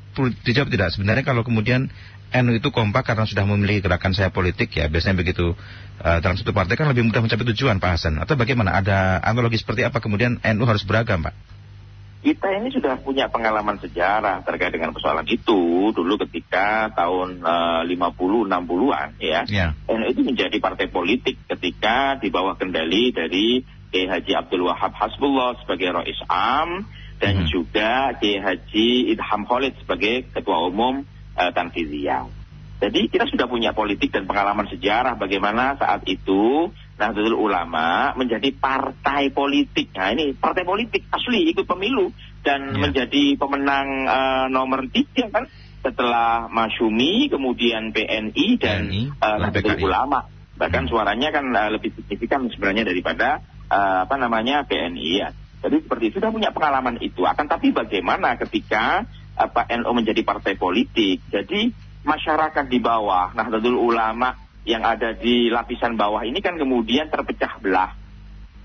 dijawab 0.50 0.74
tidak? 0.74 0.98
Sebenarnya 0.98 1.22
kalau 1.22 1.46
kemudian 1.46 1.94
NU 2.34 2.58
itu 2.58 2.74
kompak 2.74 3.06
karena 3.06 3.30
sudah 3.30 3.46
memiliki 3.46 3.86
gerakan 3.86 4.18
saya 4.18 4.34
politik 4.34 4.74
ya 4.74 4.90
biasanya 4.90 5.22
begitu 5.22 5.54
uh, 6.02 6.18
dalam 6.18 6.34
satu 6.34 6.58
partai 6.58 6.74
kan 6.74 6.90
lebih 6.90 7.06
mudah 7.06 7.22
mencapai 7.22 7.46
tujuan 7.54 7.78
Pak 7.78 8.02
Hasan 8.02 8.18
atau 8.18 8.34
bagaimana 8.34 8.74
ada 8.74 9.22
analogi 9.22 9.62
seperti 9.62 9.86
apa 9.86 10.02
kemudian 10.02 10.42
NU 10.42 10.66
harus 10.66 10.82
beragam 10.82 11.22
Pak? 11.22 11.38
Kita 12.24 12.56
ini 12.56 12.72
sudah 12.72 12.96
punya 13.04 13.28
pengalaman 13.28 13.84
sejarah 13.84 14.48
terkait 14.48 14.72
dengan 14.72 14.96
persoalan 14.96 15.28
itu 15.28 15.92
dulu 15.92 16.16
ketika 16.24 16.88
tahun 16.96 17.44
uh, 17.44 17.84
50 17.84 18.48
60-an 18.48 19.10
ya. 19.20 19.44
Yeah. 19.44 19.76
NU 19.92 20.08
itu 20.08 20.24
menjadi 20.24 20.56
partai 20.64 20.88
politik 20.88 21.36
ketika 21.52 22.16
di 22.16 22.32
bawah 22.32 22.56
kendali 22.56 23.12
dari 23.12 23.68
Kiai 23.92 24.08
Haji 24.08 24.34
Abdul 24.40 24.72
Wahab 24.72 24.96
Hasbullah 24.96 25.60
sebagai 25.62 25.92
Rois 25.92 26.18
Am 26.32 26.88
dan 27.20 27.44
hmm. 27.44 27.48
juga 27.52 28.16
Kiai 28.16 28.40
Haji 28.40 29.12
Idham 29.12 29.44
Khalid 29.44 29.76
sebagai 29.84 30.32
ketua 30.32 30.64
umum 30.64 31.04
uh, 31.36 31.52
Tanfiziyah. 31.52 32.32
Jadi 32.80 33.12
kita 33.12 33.28
sudah 33.28 33.52
punya 33.52 33.76
politik 33.76 34.16
dan 34.16 34.28
pengalaman 34.28 34.68
sejarah 34.72 35.20
bagaimana 35.20 35.76
saat 35.76 36.08
itu 36.08 36.72
Nahdlatul 36.94 37.38
Ulama 37.38 38.14
menjadi 38.14 38.54
partai 38.54 39.34
politik. 39.34 39.90
Nah 39.98 40.14
ini 40.14 40.38
partai 40.38 40.62
politik 40.62 41.10
asli 41.10 41.50
ikut 41.50 41.66
pemilu 41.66 42.14
dan 42.46 42.74
ya. 42.74 42.78
menjadi 42.78 43.34
pemenang 43.40 43.88
uh, 44.06 44.46
nomor 44.54 44.86
tiga 44.94 45.26
kan 45.34 45.50
setelah 45.84 46.48
Masyumi, 46.48 47.28
kemudian 47.28 47.92
PNI 47.92 48.48
dan 48.62 48.88
PNI, 48.88 49.02
uh, 49.20 49.38
Nahdlatul 49.42 49.84
Ulama. 49.84 50.30
Bahkan 50.56 50.88
hmm. 50.88 50.92
suaranya 50.94 51.30
kan 51.34 51.46
uh, 51.52 51.70
lebih 51.74 51.92
signifikan 51.98 52.48
sebenarnya 52.48 52.88
daripada 52.88 53.42
uh, 53.68 54.08
apa 54.08 54.16
namanya 54.16 54.64
BNI 54.64 55.10
ya. 55.18 55.30
Jadi 55.64 55.80
seperti 55.88 56.04
itu, 56.12 56.16
sudah 56.20 56.32
punya 56.32 56.52
pengalaman 56.52 57.00
itu. 57.00 57.24
Akan 57.24 57.48
tapi 57.48 57.72
bagaimana 57.72 58.36
ketika 58.36 59.08
apa 59.34 59.66
NU 59.80 59.92
menjadi 59.96 60.22
partai 60.22 60.60
politik? 60.60 61.24
Jadi 61.32 61.72
masyarakat 62.04 62.68
di 62.68 62.80
bawah, 62.84 63.32
Nahdlatul 63.32 63.80
Ulama 63.80 64.43
yang 64.64 64.84
ada 64.88 65.12
di 65.12 65.52
lapisan 65.52 66.00
bawah 66.00 66.24
ini 66.24 66.40
kan 66.40 66.56
kemudian 66.56 67.12
terpecah 67.12 67.60
belah. 67.60 67.92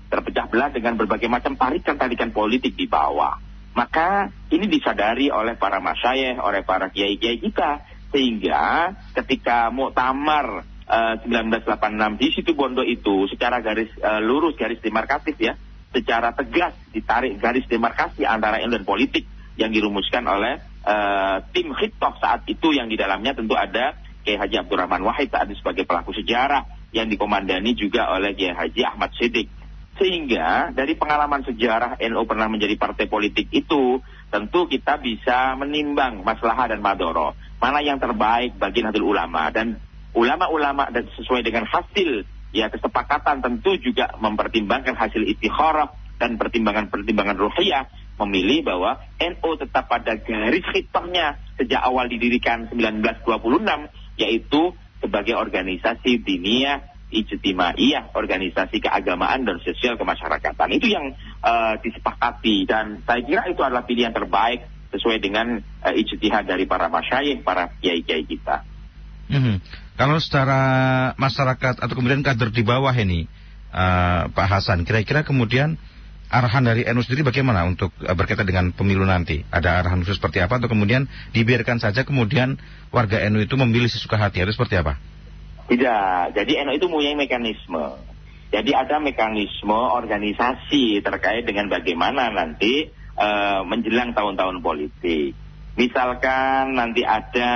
Terpecah 0.09 0.47
belah 0.47 0.69
dengan 0.71 0.95
berbagai 0.95 1.27
macam 1.27 1.59
tarikan-tarikan 1.59 2.31
politik 2.31 2.73
di 2.73 2.87
bawah. 2.87 3.37
Maka 3.75 4.31
ini 4.49 4.65
disadari 4.65 5.29
oleh 5.29 5.53
para 5.59 5.77
masyayikh, 5.77 6.41
oleh 6.41 6.65
para 6.65 6.89
kiai-kiai 6.89 7.37
kita. 7.37 7.85
Sehingga 8.09 8.97
ketika 9.13 9.69
muktamar 9.69 10.65
uh, 10.89 11.15
1986 11.21 12.17
di 12.17 12.27
situ 12.33 12.51
Bondo 12.57 12.81
itu 12.81 13.29
secara 13.29 13.61
garis 13.61 13.93
uh, 14.01 14.17
lurus, 14.17 14.57
garis 14.57 14.81
demarkatif 14.81 15.37
ya, 15.37 15.53
secara 15.93 16.33
tegas 16.33 16.73
ditarik 16.89 17.37
garis 17.37 17.69
demarkasi 17.69 18.25
antara 18.25 18.57
ilmu 18.65 18.81
dan 18.81 18.85
politik 18.85 19.29
yang 19.61 19.69
dirumuskan 19.69 20.25
oleh 20.25 20.57
uh, 20.85 21.45
tim 21.53 21.69
Khitoh 21.75 22.17
saat 22.17 22.45
itu 22.49 22.73
yang 22.73 22.89
di 22.89 22.97
dalamnya 22.97 23.37
tentu 23.37 23.53
ada 23.53 23.93
Kiai 24.29 24.37
Haji 24.37 24.61
Abdurrahman 24.61 25.01
Wahid 25.01 25.33
itu 25.33 25.57
sebagai 25.57 25.89
pelaku 25.89 26.13
sejarah 26.13 26.69
yang 26.93 27.09
dikomandani 27.09 27.73
juga 27.73 28.13
oleh 28.13 28.37
Kiai 28.37 28.53
Haji 28.53 28.85
Ahmad 28.85 29.09
Siddiq. 29.17 29.49
Sehingga 29.97 30.69
dari 30.69 30.93
pengalaman 30.93 31.41
sejarah 31.41 31.97
NU 31.97 32.23
pernah 32.29 32.45
menjadi 32.45 32.77
partai 32.77 33.09
politik 33.09 33.49
itu 33.49 33.97
tentu 34.29 34.69
kita 34.69 35.01
bisa 35.01 35.57
menimbang 35.57 36.21
masalah 36.21 36.69
dan 36.69 36.77
madoro. 36.77 37.33
Mana 37.57 37.81
yang 37.81 37.97
terbaik 37.97 38.53
bagi 38.61 38.85
Nahdlatul 38.85 39.09
Ulama 39.09 39.49
dan 39.49 39.81
ulama-ulama 40.13 40.93
dan 40.93 41.09
sesuai 41.09 41.41
dengan 41.41 41.65
hasil 41.65 42.29
ya 42.53 42.69
kesepakatan 42.69 43.41
tentu 43.41 43.81
juga 43.81 44.13
mempertimbangkan 44.21 44.93
hasil 44.93 45.25
istikharah 45.25 45.89
dan 46.21 46.37
pertimbangan-pertimbangan 46.37 47.37
ruhiyah 47.49 47.89
memilih 48.19 48.61
bahwa 48.61 48.99
NU 49.17 49.51
tetap 49.57 49.89
pada 49.89 50.19
garis 50.19 50.67
hitahnya 50.75 51.39
sejak 51.55 51.79
awal 51.79 52.05
didirikan 52.11 52.67
1926 52.71 53.25
yaitu 54.19 54.75
sebagai 54.99 55.39
organisasi 55.39 56.19
diniyah 56.19 56.89
ijtimaiyah, 57.09 58.13
organisasi 58.13 58.85
keagamaan 58.85 59.41
dan 59.41 59.57
sosial 59.65 59.97
kemasyarakatan. 59.97 60.69
Itu 60.77 60.93
yang 60.93 61.17
uh, 61.41 61.81
disepakati 61.81 62.69
dan 62.69 63.01
saya 63.03 63.25
kira 63.25 63.49
itu 63.49 63.61
adalah 63.65 63.83
pilihan 63.89 64.13
terbaik 64.13 64.69
sesuai 64.93 65.17
dengan 65.17 65.57
uh, 65.57 65.93
ijtihad 65.93 66.45
dari 66.45 66.69
para 66.69 66.85
masyayikh, 66.89 67.41
para 67.41 67.73
kiai-kiai 67.81 68.25
kita. 68.29 68.61
Mm 69.29 69.41
-hmm. 69.41 69.55
Kalau 69.97 70.17
secara 70.21 70.61
masyarakat 71.17 71.81
atau 71.81 71.93
kemudian 71.97 72.21
kader 72.21 72.53
di 72.53 72.61
bawah 72.61 72.93
ini, 72.93 73.25
uh, 73.73 74.29
Pak 74.29 74.47
Hasan, 74.47 74.85
kira-kira 74.85 75.25
kemudian 75.25 75.81
arahan 76.29 76.63
dari 76.63 76.85
NU 76.85 77.01
sendiri 77.01 77.25
bagaimana 77.25 77.65
untuk 77.65 77.93
uh, 78.05 78.13
berkaitan 78.13 78.45
dengan 78.45 78.71
pemilu 78.71 79.03
nanti? 79.03 79.41
Ada 79.49 79.83
arahan 79.83 80.05
khusus 80.05 80.21
seperti 80.21 80.39
apa 80.39 80.61
atau 80.61 80.69
kemudian 80.69 81.09
dibiarkan 81.33 81.81
saja 81.81 82.05
kemudian 82.05 82.61
warga 82.93 83.21
NU 83.29 83.43
itu 83.43 83.57
memilih 83.57 83.89
sesuka 83.89 84.15
hati 84.15 84.45
atau 84.45 84.53
seperti 84.53 84.79
apa? 84.79 84.95
Tidak, 85.69 86.33
jadi 86.33 86.51
NU 86.65 86.73
itu 86.77 86.87
punya 86.89 87.13
mekanisme. 87.13 88.01
Jadi 88.49 88.73
ada 88.73 88.97
mekanisme 88.97 89.77
organisasi 89.77 91.05
terkait 91.05 91.45
dengan 91.45 91.69
bagaimana 91.69 92.33
nanti 92.33 92.89
uh, 93.13 93.61
menjelang 93.61 94.17
tahun-tahun 94.17 94.65
politik. 94.65 95.37
Misalkan 95.77 96.73
nanti 96.73 97.05
ada 97.05 97.51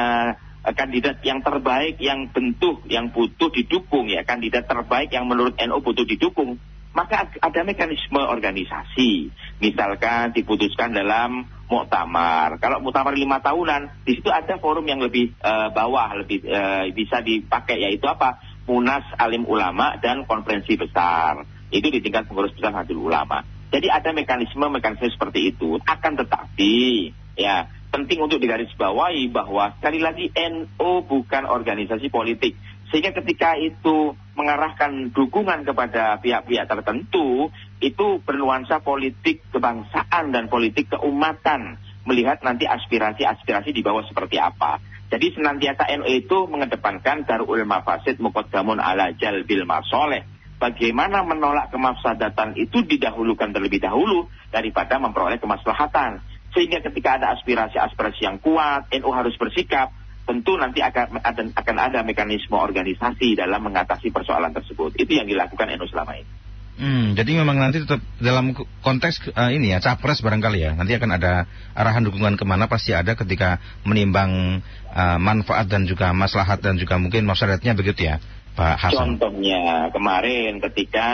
Eh, 0.63 0.71
kandidat 0.71 1.19
yang 1.27 1.43
terbaik 1.43 1.99
yang 1.99 2.31
bentuk 2.31 2.87
yang 2.87 3.11
butuh 3.11 3.51
didukung 3.51 4.07
ya 4.07 4.23
kandidat 4.23 4.63
terbaik 4.63 5.11
yang 5.11 5.27
menurut 5.27 5.59
NU 5.59 5.83
butuh 5.83 6.07
didukung 6.07 6.55
maka 6.93 7.33
ada 7.41 7.61
mekanisme 7.65 8.21
organisasi. 8.21 9.33
Misalkan 9.57 10.31
diputuskan 10.31 10.93
dalam 10.93 11.49
muktamar. 11.65 12.61
Kalau 12.61 12.79
muktamar 12.85 13.17
lima 13.17 13.41
tahunan 13.41 14.05
di 14.05 14.21
situ 14.21 14.29
ada 14.29 14.61
forum 14.61 14.85
yang 14.85 15.01
lebih 15.01 15.33
uh, 15.41 15.73
bawah 15.73 16.13
lebih 16.21 16.45
uh, 16.45 16.85
bisa 16.93 17.25
dipakai 17.25 17.81
yaitu 17.81 18.05
apa? 18.05 18.37
Munas 18.69 19.03
alim 19.19 19.43
ulama 19.49 19.97
dan 19.99 20.23
konferensi 20.29 20.77
besar. 20.77 21.43
Itu 21.73 21.89
di 21.89 21.99
tingkat 21.99 22.29
pengurus 22.29 22.53
besar 22.53 22.71
hadil 22.77 23.01
ulama. 23.01 23.41
Jadi 23.73 23.89
ada 23.89 24.13
mekanisme 24.13 24.69
mekanisme 24.69 25.09
seperti 25.09 25.49
itu. 25.49 25.81
Akan 25.89 26.13
tetapi 26.13 27.09
ya 27.33 27.65
penting 27.89 28.21
untuk 28.21 28.37
digarisbawahi 28.37 29.33
bahwa 29.33 29.73
sekali 29.81 29.97
lagi 29.97 30.29
NU 30.37 30.91
bukan 31.09 31.49
organisasi 31.49 32.13
politik. 32.13 32.53
Sehingga 32.93 33.17
ketika 33.17 33.57
itu 33.57 34.13
mengarahkan 34.33 35.13
dukungan 35.13 35.65
kepada 35.65 36.17
pihak-pihak 36.17 36.65
tertentu, 36.65 37.53
itu 37.77 38.21
bernuansa 38.21 38.81
politik 38.81 39.45
kebangsaan 39.53 40.33
dan 40.33 40.49
politik 40.49 40.93
keumatan. 40.93 41.77
Melihat 42.03 42.43
nanti 42.43 42.67
aspirasi-aspirasi 42.67 43.71
di 43.71 43.79
bawah 43.79 44.03
seperti 44.03 44.35
apa. 44.41 44.81
Jadi 45.07 45.37
senantiasa 45.37 45.87
NU 46.01 46.09
itu 46.09 46.49
mengedepankan 46.49 47.23
darul 47.23 47.61
mafasid 47.63 48.17
muqaddamun 48.17 48.81
ala 48.81 49.13
jalbil 49.13 49.63
masoleh. 49.63 50.25
Bagaimana 50.57 51.21
menolak 51.21 51.69
kemafsadatan 51.69 52.57
itu 52.57 52.81
didahulukan 52.81 53.51
terlebih 53.53 53.83
dahulu 53.83 54.31
daripada 54.49 54.97
memperoleh 54.97 55.37
kemaslahatan 55.37 56.23
sehingga 56.53 56.85
ketika 56.85 57.17
ada 57.17 57.33
aspirasi-aspirasi 57.37 58.21
yang 58.25 58.37
kuat, 58.37 58.85
NU 58.93 59.09
harus 59.09 59.33
bersikap. 59.37 59.89
Tentu 60.23 60.55
nanti 60.55 60.79
akan 60.79 61.19
akan 61.51 61.77
ada 61.77 61.99
mekanisme 62.07 62.55
organisasi 62.55 63.35
dalam 63.35 63.59
mengatasi 63.59 64.07
persoalan 64.09 64.55
tersebut. 64.55 64.95
Itu 64.95 65.11
yang 65.19 65.27
dilakukan 65.27 65.67
NU 65.75 65.87
selama 65.91 66.15
ini. 66.15 66.31
Hmm, 66.73 67.13
jadi 67.13 67.37
memang 67.37 67.61
nanti 67.61 67.85
tetap 67.85 68.01
dalam 68.17 68.57
konteks 68.81 69.29
uh, 69.37 69.53
ini 69.53 69.69
ya 69.69 69.77
capres 69.77 70.25
barangkali 70.25 70.57
ya 70.57 70.73
nanti 70.73 70.97
akan 70.97 71.21
ada 71.21 71.45
arahan 71.77 72.01
dukungan 72.01 72.33
ke 72.33 72.49
mana 72.49 72.65
pasti 72.65 72.97
ada 72.97 73.13
ketika 73.13 73.61
menimbang 73.85 74.57
uh, 74.89 75.21
manfaat 75.21 75.69
dan 75.69 75.85
juga 75.85 76.09
maslahat 76.17 76.65
dan 76.65 76.81
juga 76.81 76.97
mungkin 76.97 77.29
masyarakatnya 77.29 77.77
begitu 77.77 78.09
ya 78.09 78.17
Pak 78.57 78.89
Hasan. 78.89 79.21
Contohnya 79.21 79.93
kemarin 79.93 80.57
ketika 80.65 81.09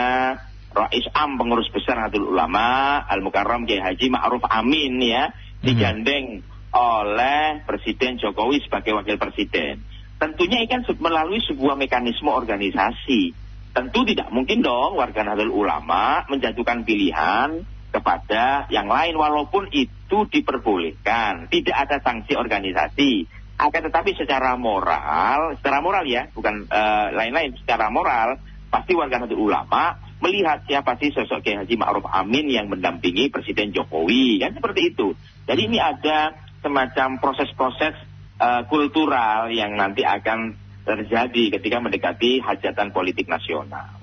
Rais 0.72 1.06
Am 1.12 1.36
pengurus 1.36 1.68
besar 1.68 1.98
Nahdlatul 1.98 2.32
Ulama 2.32 3.00
Al 3.04 3.20
Mukarram 3.20 3.68
Kiai 3.68 3.84
Haji 3.84 4.06
Ma'ruf 4.16 4.40
Amin 4.48 4.96
ya 5.02 5.28
mhm. 5.28 5.60
digandeng 5.60 6.24
oleh 6.70 7.66
Presiden 7.66 8.18
Jokowi 8.22 8.62
sebagai 8.62 8.94
wakil 8.94 9.18
presiden. 9.18 9.82
Tentunya 10.20 10.62
ini 10.62 10.68
kan 10.68 10.84
melalui 11.00 11.40
sebuah 11.42 11.74
mekanisme 11.80 12.28
organisasi. 12.28 13.32
Tentu 13.70 14.02
tidak 14.04 14.28
mungkin 14.34 14.60
dong 14.60 14.98
warga 14.98 15.22
Nahdlatul 15.24 15.54
Ulama 15.54 16.26
menjatuhkan 16.28 16.84
pilihan 16.84 17.64
kepada 17.90 18.66
yang 18.70 18.86
lain 18.86 19.16
walaupun 19.16 19.70
itu 19.72 20.26
diperbolehkan. 20.28 21.48
Tidak 21.48 21.74
ada 21.74 21.98
sanksi 22.02 22.36
organisasi. 22.36 23.26
Akan 23.60 23.86
tetapi 23.88 24.16
secara 24.16 24.56
moral, 24.56 25.56
secara 25.60 25.84
moral 25.84 26.04
ya, 26.08 26.28
bukan 26.32 26.64
eh, 26.64 27.06
lain-lain, 27.12 27.52
uh, 27.54 27.58
secara 27.60 27.92
moral 27.92 28.40
pasti 28.72 28.94
warga 28.94 29.20
Nahdlatul 29.20 29.50
Ulama 29.50 29.98
melihat 30.20 30.62
siapa 30.68 31.00
sih 31.00 31.10
sosok 31.10 31.40
Kiai 31.40 31.64
Haji 31.64 31.74
Ma'ruf 31.80 32.04
Amin 32.06 32.46
yang 32.52 32.68
mendampingi 32.68 33.32
Presiden 33.32 33.72
Jokowi 33.72 34.40
kan 34.40 34.52
seperti 34.52 34.92
itu. 34.94 35.16
Jadi 35.48 35.60
ini 35.66 35.80
ada 35.80 36.36
semacam 36.60 37.16
proses-proses 37.20 37.96
uh, 38.40 38.62
kultural 38.68 39.48
yang 39.52 39.76
nanti 39.76 40.04
akan 40.04 40.56
terjadi 40.84 41.60
ketika 41.60 41.76
mendekati 41.80 42.40
hajatan 42.40 42.92
politik 42.92 43.28
nasional. 43.28 44.00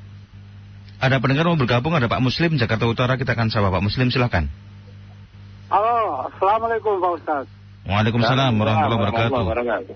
Ada 0.97 1.21
pendengar 1.21 1.45
mau 1.45 1.57
bergabung, 1.57 1.93
ada 1.93 2.09
Pak 2.09 2.21
Muslim 2.21 2.57
Jakarta 2.57 2.89
Utara, 2.89 3.21
kita 3.21 3.37
akan 3.37 3.53
sapa 3.53 3.69
Pak 3.69 3.85
Muslim, 3.85 4.09
silahkan. 4.09 4.49
Halo, 5.69 6.25
Assalamualaikum 6.33 6.97
Pak 6.97 7.11
Ustaz. 7.21 7.45
Waalaikumsalam 7.85 8.57
warahmatullahi 8.57 9.29
wabarakatuh. 9.29 9.95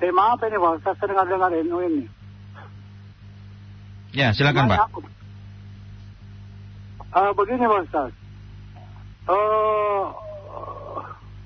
Tema 0.00 0.32
apa 0.32 0.42
ini 0.48 0.56
Pak 0.56 0.72
Ustaz, 0.80 0.94
saya 0.96 1.08
dengar-dengar 1.12 1.50
NU 1.60 1.78
ini. 1.84 2.04
Ya, 4.14 4.32
silakan 4.32 4.72
Pak. 4.72 4.78
Uh, 7.14 7.30
begini 7.36 7.68
Pak 7.68 7.80
Ustaz. 7.90 8.10
Uh, 9.24 9.34
eh, 9.34 10.02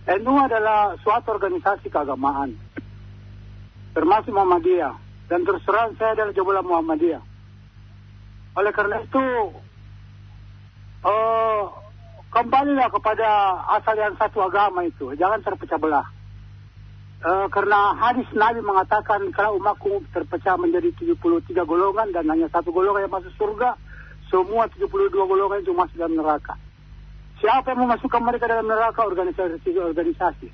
NU 0.09 0.35
adalah 0.41 0.97
suatu 1.05 1.37
organisasi 1.37 1.93
keagamaan. 1.93 2.57
Termasuk 3.93 4.33
Muhammadiyah. 4.33 4.97
Dan 5.29 5.45
terus 5.45 5.61
terang 5.69 5.93
saya 6.01 6.17
adalah 6.17 6.33
jebolan 6.33 6.65
Muhammadiyah. 6.65 7.21
Oleh 8.57 8.73
karena 8.73 9.05
itu, 9.05 9.25
uh, 11.05 11.63
kembalilah 12.33 12.89
kepada 12.89 13.29
asal 13.77 14.01
yang 14.01 14.17
satu 14.17 14.41
agama 14.41 14.89
itu. 14.89 15.13
Jangan 15.13 15.45
terpecah 15.45 15.77
belah. 15.77 16.09
Uh, 17.19 17.51
karena 17.53 17.93
hadis 17.99 18.31
Nabi 18.33 18.65
mengatakan 18.65 19.29
kalau 19.37 19.61
umatku 19.61 20.07
terpecah 20.15 20.57
menjadi 20.57 20.89
73 20.97 21.53
golongan 21.69 22.09
dan 22.15 22.25
hanya 22.31 22.49
satu 22.49 22.73
golongan 22.73 23.05
yang 23.05 23.13
masuk 23.13 23.35
surga, 23.37 23.77
semua 24.33 24.73
72 24.73 25.13
golongan 25.13 25.61
itu 25.61 25.77
masuk 25.77 26.01
dalam 26.01 26.17
neraka. 26.17 26.57
Siapa 27.39 27.71
yang 27.71 27.87
memasukkan 27.87 28.23
mereka 28.23 28.51
dalam 28.51 28.67
neraka? 28.67 29.07
Organisasi-organisasi. 29.07 30.49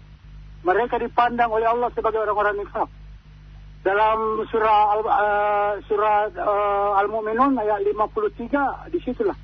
Mereka 0.64 1.00
dipandang 1.00 1.52
oleh 1.52 1.68
Allah 1.68 1.88
sebagai 1.92 2.20
orang-orang 2.24 2.60
nifak. 2.60 2.88
dalam 3.84 4.40
surah 4.48 4.96
uh, 4.96 5.72
surah 5.84 6.32
uh, 6.32 7.00
Al-Mu'minun 7.04 7.52
ayat 7.60 7.84
53 7.84 8.88
di 8.88 8.98
situlah 9.04 9.36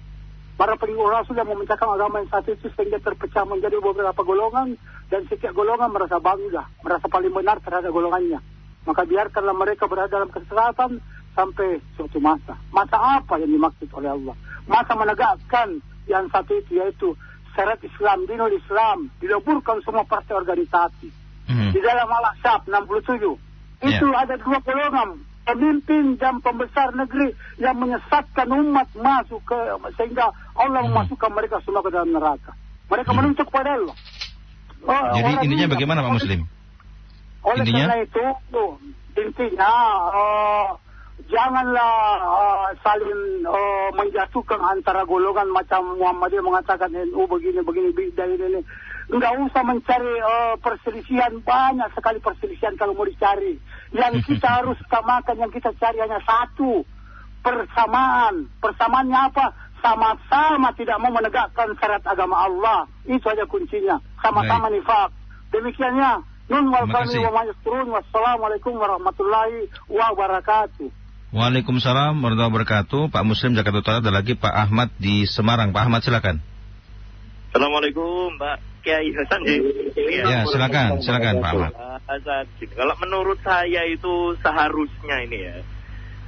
para 0.56 0.80
pengikut 0.80 1.08
Rasul 1.12 1.36
yang 1.36 1.48
memecahkan 1.48 1.88
agama 1.88 2.24
yang 2.24 2.28
satu 2.32 2.56
itu 2.56 2.72
sehingga 2.72 3.00
terpecah 3.04 3.44
menjadi 3.44 3.76
beberapa 3.80 4.20
golongan 4.24 4.80
dan 5.12 5.24
setiap 5.28 5.56
golongan 5.56 5.88
merasa 5.88 6.20
bangga, 6.20 6.68
merasa 6.84 7.08
paling 7.08 7.32
benar 7.32 7.60
terhadap 7.64 7.92
golongannya. 7.92 8.40
Maka 8.84 9.04
biarkanlah 9.04 9.56
mereka 9.56 9.84
berada 9.88 10.20
dalam 10.20 10.28
kesesatan 10.32 11.00
sampai 11.32 11.80
suatu 11.96 12.20
masa. 12.20 12.56
Masa 12.72 12.96
apa 12.96 13.40
yang 13.40 13.52
dimaksud 13.56 13.88
oleh 13.92 14.12
Allah? 14.12 14.36
Masa 14.68 14.92
menegakkan 14.96 15.80
yang 16.08 16.28
satu 16.30 16.56
itu 16.56 16.78
yaitu 16.78 17.12
syarat 17.56 17.82
Islam, 17.82 18.24
dinul 18.24 18.52
Islam, 18.54 19.10
dileburkan 19.18 19.82
semua 19.82 20.04
partai 20.06 20.38
organisasi. 20.38 21.08
Hmm. 21.50 21.74
Di 21.74 21.80
dalam 21.82 22.06
Al-Ahzab 22.06 22.70
67 22.70 23.34
itu 23.82 24.06
Ya. 24.06 24.22
ada 24.22 24.38
dua 24.38 24.58
golongan 24.62 25.18
pemimpin 25.42 26.14
dan 26.20 26.38
pembesar 26.38 26.94
negeri 26.94 27.34
yang 27.58 27.74
menyesatkan 27.74 28.46
umat 28.46 28.86
masuk 28.94 29.42
ke 29.42 29.58
sehingga 29.98 30.30
Allah 30.54 30.86
Hmm. 30.86 30.94
memasukkan 30.94 31.30
mereka 31.34 31.58
semua 31.66 31.82
ke 31.82 31.90
dalam 31.90 32.12
neraka. 32.14 32.54
Mereka 32.86 33.10
Hmm. 33.10 33.18
menuntut 33.18 33.46
kepada 33.50 33.74
Allah. 33.74 33.96
Oh, 34.80 35.04
Jadi 35.12 35.44
intinya 35.44 35.66
bagaimana 35.76 36.00
Pak 36.06 36.12
Muslim? 36.16 36.40
Oleh 37.40 37.64
Intinya? 37.64 37.84
karena 37.88 37.96
itu, 38.04 38.24
tuh, 38.52 38.70
intinya 39.16 39.72
eh, 40.12 40.66
janganlah 41.28 41.92
eh, 42.22 42.68
saling 42.80 43.44
eh, 43.44 43.88
menjatuhkan 43.92 44.60
antara 44.62 45.04
golongan 45.04 45.50
macam 45.52 45.98
Muhammadiyah 46.00 46.44
mengatakan 46.44 46.94
NU 46.94 47.26
begini 47.28 47.60
begini 47.60 47.90
bid'ah 47.92 48.28
ini 48.30 48.46
ini. 48.56 48.60
Enggak 49.10 49.34
usah 49.42 49.62
mencari 49.66 50.14
eh, 50.16 50.54
perselisihan 50.62 51.42
banyak 51.42 51.90
sekali 51.92 52.22
perselisihan 52.22 52.78
kalau 52.78 52.94
mau 52.94 53.04
dicari. 53.04 53.58
Yang 53.90 54.24
kita 54.24 54.48
harus 54.62 54.78
utamakan 54.80 55.36
yang 55.36 55.52
kita 55.52 55.74
cari 55.76 55.98
hanya 56.00 56.22
satu 56.22 56.86
persamaan. 57.42 58.48
Persamaannya 58.62 59.20
apa? 59.34 59.46
Sama-sama 59.80 60.76
tidak 60.76 61.00
mau 61.00 61.10
menegakkan 61.10 61.72
syarat 61.80 62.04
agama 62.04 62.44
Allah. 62.46 62.84
Itu 63.08 63.26
aja 63.32 63.48
kuncinya. 63.48 63.96
Sama-sama 64.20 64.68
nifak. 64.68 65.10
Demikiannya. 65.50 66.22
Nun 66.52 66.68
wal 66.68 66.86
kami 66.90 67.16
wa. 67.24 67.46
Wassalamualaikum 67.66 68.76
warahmatullahi 68.76 69.70
wabarakatuh. 69.88 70.99
Waalaikumsalam 71.30 72.18
warahmatullahi 72.18 72.50
wabarakatuh. 72.50 73.14
Pak 73.14 73.22
Muslim 73.22 73.54
Jakarta 73.54 73.78
Utara 73.78 73.98
ada 74.02 74.10
lagi 74.10 74.34
Pak 74.34 74.50
Ahmad 74.50 74.90
di 74.98 75.30
Semarang. 75.30 75.70
Pak 75.70 75.86
Ahmad 75.86 76.02
silakan. 76.02 76.42
Assalamualaikum 77.54 78.34
Mbak 78.34 78.56
Kiai 78.82 79.14
Hasan. 79.14 79.46
Iya. 79.46 80.26
Ya, 80.26 80.38
silakan, 80.50 80.98
silakan 80.98 81.38
Pak 81.38 81.50
Ahmad. 81.54 81.70
Pak 81.70 82.02
Hasan. 82.10 82.44
Kalau 82.74 82.94
menurut 82.98 83.38
saya 83.46 83.86
itu 83.86 84.34
seharusnya 84.42 85.16
ini 85.22 85.38
ya 85.38 85.56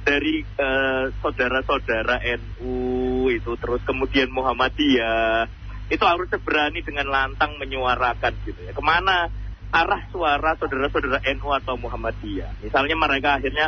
dari 0.07 0.39
eh, 0.39 1.05
saudara-saudara 1.19 2.23
NU 2.39 3.27
itu 3.27 3.51
terus 3.59 3.83
kemudian 3.83 4.31
Muhammadiyah 4.31 5.51
itu 5.91 6.03
harusnya 6.07 6.39
berani 6.39 6.79
dengan 6.79 7.11
lantang 7.11 7.59
menyuarakan 7.59 8.39
gitu 8.47 8.55
ya 8.63 8.71
ke 8.71 8.79
mana 8.79 9.27
arah 9.67 10.07
suara 10.15 10.55
saudara-saudara 10.55 11.27
NU 11.35 11.51
atau 11.51 11.75
Muhammadiyah. 11.75 12.63
Misalnya 12.63 12.95
mereka 12.95 13.35
akhirnya 13.35 13.67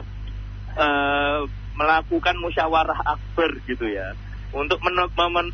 eh, 0.76 1.40
melakukan 1.76 2.36
musyawarah 2.40 3.00
akbar 3.04 3.52
gitu 3.68 3.88
ya 3.88 4.16
untuk 4.56 4.80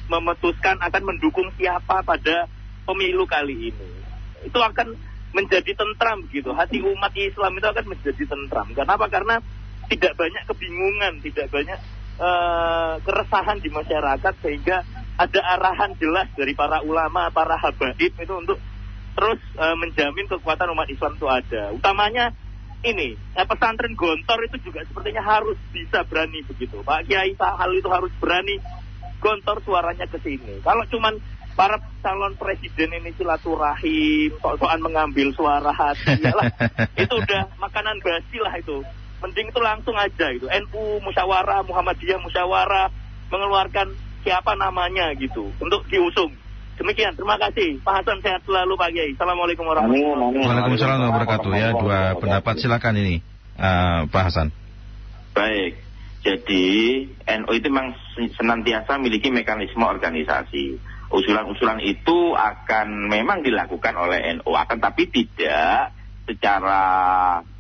memutuskan 0.06 0.78
akan 0.78 1.04
mendukung 1.10 1.50
siapa 1.58 2.06
pada 2.06 2.46
pemilu 2.86 3.26
kali 3.26 3.74
ini. 3.74 3.88
Itu 4.46 4.62
akan 4.62 4.94
menjadi 5.34 5.74
tentram 5.74 6.22
gitu. 6.30 6.54
Hati 6.54 6.84
umat 6.86 7.10
Islam 7.18 7.58
itu 7.58 7.68
akan 7.68 7.86
menjadi 7.90 8.24
tentram. 8.30 8.68
Kenapa? 8.78 9.10
Karena 9.10 9.42
tidak 9.90 10.14
banyak 10.14 10.44
kebingungan, 10.46 11.14
tidak 11.26 11.50
banyak 11.50 11.80
eh, 12.22 12.94
keresahan 13.02 13.58
di 13.58 13.70
masyarakat 13.74 14.34
sehingga 14.46 14.86
ada 15.18 15.42
arahan 15.58 15.98
jelas 15.98 16.30
dari 16.38 16.54
para 16.54 16.86
ulama, 16.86 17.34
para 17.34 17.58
habaib 17.58 18.14
itu 18.14 18.34
untuk 18.38 18.62
terus 19.18 19.42
eh, 19.58 19.76
menjamin 19.82 20.30
kekuatan 20.30 20.70
umat 20.78 20.88
Islam 20.94 21.18
itu 21.18 21.26
ada. 21.26 21.74
Utamanya 21.74 22.38
ini 22.82 23.14
eh, 23.14 23.46
pesantren 23.46 23.94
Gontor 23.94 24.40
itu 24.50 24.58
juga 24.70 24.82
sepertinya 24.86 25.22
harus 25.22 25.58
bisa 25.70 26.02
berani 26.06 26.42
begitu. 26.46 26.82
Pak 26.82 27.06
Kiai 27.06 27.38
Sahal 27.38 27.78
itu 27.78 27.90
harus 27.90 28.10
berani 28.18 28.58
gontor 29.22 29.62
suaranya 29.62 30.10
ke 30.10 30.18
sini. 30.18 30.60
Kalau 30.66 30.82
cuman 30.90 31.22
para 31.54 31.78
calon 32.02 32.34
presiden 32.36 32.90
ini 32.98 33.14
silaturahim, 33.14 34.34
soal-soal 34.42 34.82
mengambil 34.82 35.30
suara 35.38 35.70
hati, 35.70 36.26
lah, 36.42 36.50
itu 36.98 37.14
udah 37.14 37.54
makanan 37.62 38.02
basi 38.02 38.42
lah 38.42 38.58
itu. 38.58 38.82
Mending 39.22 39.54
itu 39.54 39.62
langsung 39.62 39.94
aja 39.94 40.34
gitu. 40.34 40.50
NU 40.50 40.98
musyawarah, 41.06 41.62
Muhammadiyah 41.62 42.18
musyawarah, 42.18 42.90
mengeluarkan 43.30 43.94
siapa 44.26 44.58
namanya 44.58 45.14
gitu 45.14 45.54
untuk 45.62 45.86
diusung. 45.86 46.34
Demikian, 46.82 47.14
terima 47.14 47.38
kasih. 47.38 47.78
Pak 47.86 48.02
Hasan 48.02 48.26
sehat 48.26 48.42
selalu 48.42 48.74
Pak 48.74 48.90
Kiai. 48.90 49.14
Assalamualaikum 49.14 49.70
warahmatullahi 49.70 50.18
wabarakatuh. 50.18 50.50
Waalaikumsalam 50.50 50.98
warahmatullahi 50.98 51.14
wabarakatuh. 51.14 51.52
Ya, 51.54 51.70
dua 51.78 52.00
pendapat 52.18 52.54
silakan 52.58 52.94
ini 52.98 53.16
eh, 53.62 54.00
Pak 54.10 54.24
Hasan. 54.26 54.48
Baik, 55.38 55.78
jadi 56.26 56.66
NU 57.38 57.52
itu 57.54 57.68
memang 57.70 57.94
senantiasa 58.34 58.98
memiliki 58.98 59.30
mekanisme 59.30 59.86
organisasi. 59.86 60.82
Usulan-usulan 61.14 61.86
itu 61.86 62.34
akan 62.34 63.14
memang 63.14 63.46
dilakukan 63.46 63.94
oleh 64.02 64.42
NU, 64.42 64.50
akan 64.50 64.82
tapi 64.82 65.06
tidak 65.14 65.94
secara 66.26 66.82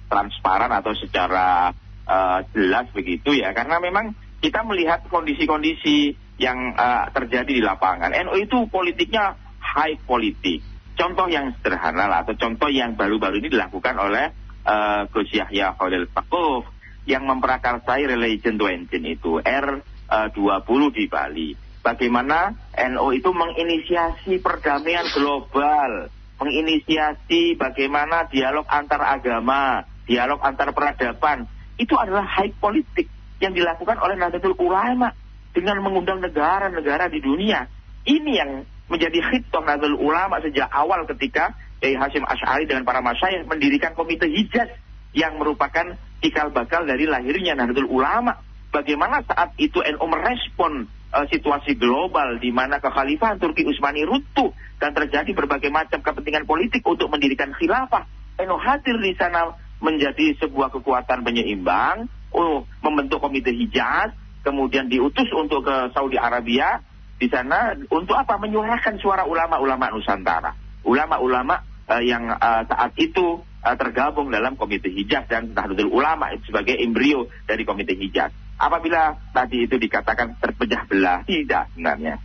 transparan 0.09 0.73
atau 0.73 0.97
secara 0.97 1.69
eh, 2.09 2.39
jelas 2.57 2.89
begitu 2.89 3.37
ya, 3.37 3.53
karena 3.53 3.77
memang 3.77 4.17
kita 4.41 4.65
melihat 4.65 5.05
kondisi-kondisi 5.13 6.17
yang 6.41 6.73
eh, 6.73 7.05
terjadi 7.13 7.51
di 7.53 7.61
lapangan. 7.61 8.09
NU 8.25 8.41
itu 8.41 8.65
politiknya 8.65 9.37
high 9.61 10.01
politik. 10.01 10.65
Contoh 10.97 11.29
yang 11.29 11.53
sederhana 11.61 12.09
lah, 12.09 12.25
atau 12.25 12.33
contoh 12.33 12.67
yang 12.67 12.97
baru-baru 12.97 13.37
ini 13.45 13.53
dilakukan 13.53 13.95
oleh 14.01 14.33
eh, 14.65 15.01
Gus 15.13 15.29
Yahya 15.29 15.77
Khalil 15.77 16.09
Stakuf 16.09 16.65
yang 17.05 17.29
memprakarsai 17.29 18.09
Religion 18.09 18.57
to 18.57 18.65
Engine 18.65 19.05
itu 19.05 19.37
R20 19.45 20.79
di 20.97 21.05
Bali. 21.05 21.49
Bagaimana 21.81 22.53
NU 22.93 23.07
itu 23.13 23.29
menginisiasi 23.33 24.37
perdamaian 24.37 25.05
global, 25.17 26.13
menginisiasi 26.37 27.57
bagaimana 27.57 28.29
dialog 28.29 28.69
antar 28.69 29.01
agama, 29.01 29.81
dialog 30.05 30.37
antar 30.45 30.77
peradaban. 30.77 31.49
Itu 31.81 31.97
adalah 31.97 32.21
high 32.21 32.53
politik 32.61 33.09
yang 33.41 33.57
dilakukan 33.57 33.97
oleh 33.97 34.13
Nahdlatul 34.13 34.53
Ulama 34.61 35.09
dengan 35.51 35.79
mengundang 35.83 36.23
negara-negara 36.23 37.11
di 37.11 37.19
dunia. 37.19 37.67
Ini 38.07 38.31
yang 38.31 38.51
menjadi 38.91 39.19
khidmah 39.23 39.63
Nahdlatul 39.63 39.99
Ulama 39.99 40.43
sejak 40.43 40.67
awal 40.67 41.07
ketika 41.07 41.55
Kiai 41.79 41.95
Hashim 41.95 42.27
Ash'ari 42.27 42.67
dengan 42.67 42.83
para 42.83 42.99
masyayikh 42.99 43.47
mendirikan 43.47 43.95
komite 43.95 44.27
Hijaz 44.27 44.69
yang 45.15 45.39
merupakan 45.39 45.95
cikal 46.21 46.51
bakal 46.51 46.83
dari 46.83 47.07
lahirnya 47.07 47.55
Nahdlatul 47.55 47.89
Ulama. 47.89 48.37
Bagaimana 48.71 49.19
saat 49.27 49.51
itu 49.59 49.83
NU 49.83 50.05
merespon 50.07 50.87
eh, 50.87 51.25
situasi 51.27 51.75
global 51.75 52.39
di 52.39 52.55
mana 52.55 52.79
kekhalifahan 52.79 53.39
Turki 53.39 53.67
Utsmani 53.67 54.07
runtuh 54.07 54.55
dan 54.79 54.95
terjadi 54.95 55.31
berbagai 55.35 55.67
macam 55.67 55.99
kepentingan 55.99 56.47
politik 56.47 56.83
untuk 56.87 57.11
mendirikan 57.11 57.51
khilafah. 57.51 58.07
NU 58.39 58.57
hadir 58.57 58.95
di 58.97 59.11
sana 59.19 59.53
menjadi 59.81 60.37
sebuah 60.39 60.71
kekuatan 60.71 61.25
penyeimbang, 61.25 62.07
oh, 62.31 62.63
membentuk 62.85 63.19
komite 63.19 63.49
Hijaz, 63.51 64.13
kemudian 64.41 64.89
diutus 64.89 65.29
untuk 65.33 65.65
ke 65.65 65.89
Saudi 65.93 66.17
Arabia 66.17 66.81
di 67.21 67.29
sana 67.29 67.77
untuk 67.93 68.17
apa? 68.17 68.41
Menyuarakan 68.41 68.97
suara 68.97 69.23
ulama-ulama 69.29 69.93
Nusantara, 69.93 70.57
ulama-ulama 70.81 71.61
eh, 71.85 72.09
yang 72.09 72.33
eh, 72.33 72.61
saat 72.65 72.97
itu 72.97 73.45
eh, 73.61 73.75
tergabung 73.77 74.33
dalam 74.33 74.57
komite 74.57 74.89
Hijaz 74.89 75.29
dan 75.29 75.53
Nahdlatul 75.53 75.93
Ulama 75.93 76.33
sebagai 76.41 76.73
embrio 76.81 77.29
dari 77.45 77.61
komite 77.61 77.93
Hijaz. 77.93 78.33
Apabila 78.57 79.17
tadi 79.33 79.65
itu 79.65 79.77
dikatakan 79.77 80.37
terpecah 80.41 80.85
belah, 80.89 81.21
tidak 81.25 81.69
sebenarnya. 81.73 82.17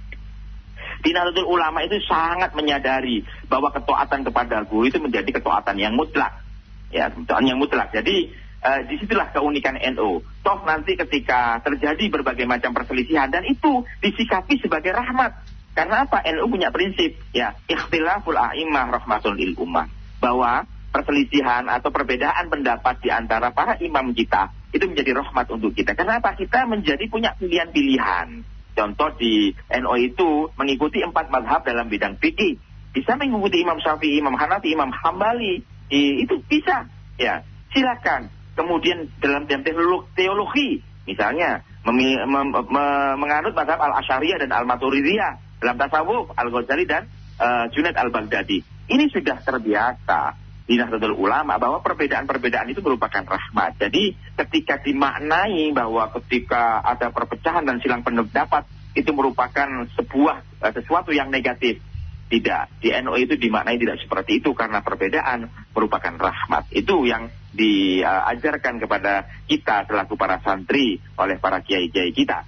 Di 1.04 1.12
Nahdlatul 1.12 1.48
Ulama 1.48 1.84
itu 1.84 2.00
sangat 2.08 2.56
menyadari 2.56 3.20
bahwa 3.52 3.68
ketaatan 3.72 4.24
kepada 4.24 4.64
guru 4.64 4.88
itu 4.88 4.96
menjadi 4.96 5.28
ketaatan 5.28 5.76
yang 5.76 5.92
mutlak. 5.92 6.40
Ya, 6.88 7.12
ketaatan 7.12 7.52
yang 7.52 7.60
mutlak. 7.60 7.92
Jadi 7.92 8.32
eh, 8.62 8.80
di 8.88 8.94
situlah 9.00 9.32
keunikan 9.32 9.76
NU. 9.96 10.22
Toh 10.44 10.58
nanti 10.64 10.96
ketika 10.96 11.60
terjadi 11.64 12.08
berbagai 12.08 12.46
macam 12.48 12.72
perselisihan 12.72 13.28
dan 13.28 13.44
itu 13.44 13.84
disikapi 14.00 14.60
sebagai 14.60 14.94
rahmat. 14.94 15.32
Karena 15.76 16.08
apa? 16.08 16.24
NU 16.32 16.48
punya 16.48 16.72
prinsip 16.72 17.20
ya, 17.36 17.52
ikhtilaful 17.68 18.36
a'imah 18.36 18.96
rahmatul 18.96 19.36
lil 19.36 19.52
ummah. 19.60 19.84
Bahwa 20.16 20.64
perselisihan 20.88 21.68
atau 21.68 21.92
perbedaan 21.92 22.48
pendapat 22.48 23.04
di 23.04 23.12
antara 23.12 23.52
para 23.52 23.76
imam 23.84 24.16
kita 24.16 24.48
itu 24.72 24.88
menjadi 24.88 25.20
rahmat 25.20 25.46
untuk 25.52 25.76
kita. 25.76 25.92
Karena 25.92 26.24
apa? 26.24 26.32
Kita 26.32 26.64
menjadi 26.64 27.04
punya 27.12 27.36
pilihan-pilihan. 27.36 28.56
Contoh 28.76 29.08
di 29.16 29.52
NU 29.52 29.94
itu 29.96 30.52
mengikuti 30.56 31.00
empat 31.00 31.32
madhab 31.32 31.64
dalam 31.64 31.88
bidang 31.88 32.20
fikih. 32.20 32.60
Bisa 32.92 33.16
mengikuti 33.16 33.60
Imam 33.60 33.80
Syafi'i, 33.80 34.20
Imam 34.20 34.36
Hanafi, 34.36 34.72
Imam 34.72 34.92
Hambali. 34.92 35.64
Itu 35.92 36.44
bisa. 36.44 36.88
Ya, 37.16 37.44
silakan. 37.72 38.28
Kemudian 38.56 39.06
dalam 39.20 39.44
teologi, 39.46 40.80
misalnya 41.04 41.62
memi- 41.86 42.18
mem- 42.24 42.66
me- 42.66 43.16
menganut 43.20 43.54
mazhab 43.54 43.78
al-Asyariyah 43.78 44.42
dan 44.42 44.50
al-Maturidiyah 44.50 45.60
dalam 45.62 45.76
tasawuf 45.78 46.34
al-Ghazali 46.34 46.84
dan 46.88 47.06
eh, 47.38 47.64
Junaid 47.70 47.94
al-Baghdadi. 47.94 48.90
Ini 48.90 49.04
sudah 49.12 49.38
terbiasa 49.44 50.34
di 50.66 50.74
Nahdlatul 50.74 51.14
Ulama 51.14 51.62
bahwa 51.62 51.78
perbedaan-perbedaan 51.78 52.66
itu 52.74 52.82
merupakan 52.82 53.22
rahmat. 53.22 53.78
Jadi 53.78 54.18
ketika 54.34 54.82
dimaknai 54.82 55.70
bahwa 55.70 56.10
ketika 56.18 56.82
ada 56.82 57.14
perpecahan 57.14 57.62
dan 57.62 57.78
silang 57.78 58.02
pendapat 58.02 58.66
itu 58.98 59.12
merupakan 59.14 59.86
sebuah 59.94 60.42
eh, 60.66 60.72
sesuatu 60.74 61.14
yang 61.14 61.30
negatif. 61.30 61.78
Tidak, 62.26 62.82
di 62.82 62.90
NU 63.06 63.14
itu 63.22 63.38
dimaknai 63.38 63.78
tidak 63.78 64.02
seperti 64.02 64.42
itu 64.42 64.50
karena 64.50 64.82
perbedaan 64.82 65.46
merupakan 65.70 66.10
rahmat. 66.10 66.66
Itu 66.74 67.06
yang 67.06 67.30
diajarkan 67.54 68.82
kepada 68.82 69.30
kita 69.46 69.86
selaku 69.86 70.18
para 70.18 70.42
santri 70.42 70.98
oleh 71.14 71.38
para 71.38 71.62
kiai-kiai 71.62 72.10
kita. 72.10 72.42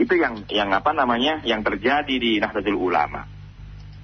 Itu 0.00 0.16
yang 0.16 0.48
yang 0.48 0.72
apa 0.72 0.96
namanya 0.96 1.44
yang 1.44 1.60
terjadi 1.60 2.14
di 2.16 2.40
Nahdlatul 2.40 2.80
Ulama. 2.80 3.28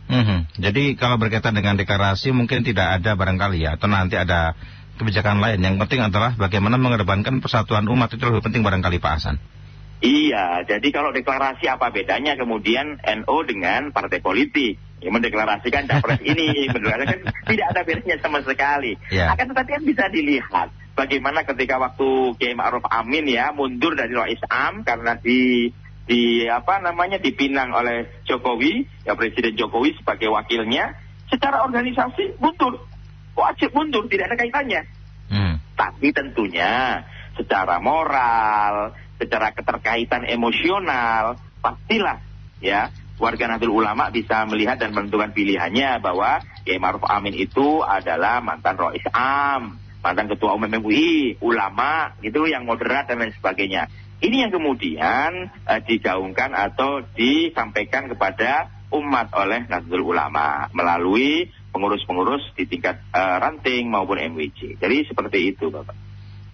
Mhm. 0.08 0.60
Jadi 0.60 0.96
kalau 0.96 1.16
berkaitan 1.16 1.56
dengan 1.56 1.76
deklarasi 1.80 2.32
mungkin 2.36 2.64
tidak 2.64 3.00
ada 3.00 3.16
barangkali 3.16 3.64
ya 3.64 3.80
atau 3.80 3.88
nanti 3.88 4.20
ada 4.20 4.52
kebijakan 5.00 5.40
lain. 5.40 5.60
Yang 5.64 5.88
penting 5.88 6.00
adalah 6.04 6.36
bagaimana 6.36 6.76
mengedepankan 6.76 7.40
persatuan 7.40 7.88
umat 7.88 8.12
itu 8.12 8.24
lebih 8.28 8.44
penting 8.44 8.60
barangkali 8.60 9.00
Pak 9.00 9.12
Hasan. 9.16 9.36
Iya, 9.98 10.62
jadi 10.62 10.88
kalau 10.94 11.10
deklarasi 11.10 11.66
apa 11.66 11.90
bedanya 11.90 12.38
kemudian 12.38 13.02
NU 13.02 13.36
dengan 13.42 13.90
partai 13.90 14.22
politik? 14.22 14.78
Ya, 14.98 15.14
mendeklarasikan 15.14 15.86
capres 15.86 16.18
ini, 16.22 16.66
mendeklarasikan 16.74 17.22
tidak 17.46 17.66
ada 17.74 17.80
bedanya 17.86 18.16
sama 18.22 18.42
sekali. 18.42 18.98
Ya. 19.10 19.30
Akan 19.34 19.50
tetapi 19.50 19.70
kan 19.78 19.82
bisa 19.86 20.04
dilihat 20.10 20.70
bagaimana 20.98 21.46
ketika 21.46 21.78
waktu 21.78 22.34
Kiai 22.38 22.58
Ma'ruf 22.58 22.82
Amin 22.90 23.30
ya 23.30 23.54
mundur 23.54 23.94
dari 23.94 24.10
Rois 24.10 24.42
Am 24.50 24.82
karena 24.82 25.14
di 25.14 25.70
di 26.08 26.48
apa 26.50 26.82
namanya 26.82 27.20
dipinang 27.22 27.70
oleh 27.70 28.24
Jokowi, 28.26 29.06
ya 29.06 29.14
Presiden 29.14 29.54
Jokowi 29.54 29.94
sebagai 29.94 30.32
wakilnya, 30.32 30.98
secara 31.28 31.62
organisasi 31.62 32.40
mundur, 32.42 32.80
wajib 33.36 33.70
mundur, 33.76 34.08
tidak 34.10 34.32
ada 34.32 34.36
kaitannya. 34.40 34.82
Hmm. 35.28 35.54
Tapi 35.76 36.10
tentunya 36.10 37.04
secara 37.36 37.76
moral, 37.78 38.96
secara 39.18 39.50
keterkaitan 39.52 40.24
emosional, 40.24 41.36
pastilah 41.58 42.22
ya 42.62 42.94
warga 43.18 43.50
Nahdlatul 43.50 43.82
Ulama 43.82 44.14
bisa 44.14 44.46
melihat 44.46 44.78
dan 44.78 44.94
menentukan 44.94 45.34
pilihannya 45.34 45.98
bahwa 45.98 46.38
Kiai 46.62 46.78
Maruf 46.78 47.02
Amin 47.10 47.34
itu 47.34 47.82
adalah 47.82 48.38
mantan 48.38 48.78
Rois 48.78 49.02
Am, 49.10 49.76
mantan 50.00 50.30
Ketua 50.30 50.54
Umum 50.54 50.70
MUI, 50.70 51.36
ulama 51.42 52.14
gitu 52.22 52.46
yang 52.46 52.62
moderat 52.64 53.10
dan 53.10 53.18
lain 53.18 53.34
sebagainya. 53.34 53.90
Ini 54.18 54.46
yang 54.46 54.52
kemudian 54.54 55.50
eh, 55.66 55.80
digaungkan 55.82 56.54
atau 56.54 57.06
disampaikan 57.14 58.10
kepada 58.10 58.70
umat 58.90 59.30
oleh 59.36 59.68
Nahdlatul 59.68 60.10
Ulama 60.10 60.66
melalui 60.74 61.52
pengurus-pengurus 61.70 62.42
di 62.58 62.66
tingkat 62.66 62.98
eh, 63.14 63.36
ranting 63.38 63.86
maupun 63.86 64.18
MWC. 64.18 64.78
Jadi 64.78 65.06
seperti 65.06 65.54
itu, 65.54 65.70
Bapak. 65.70 65.94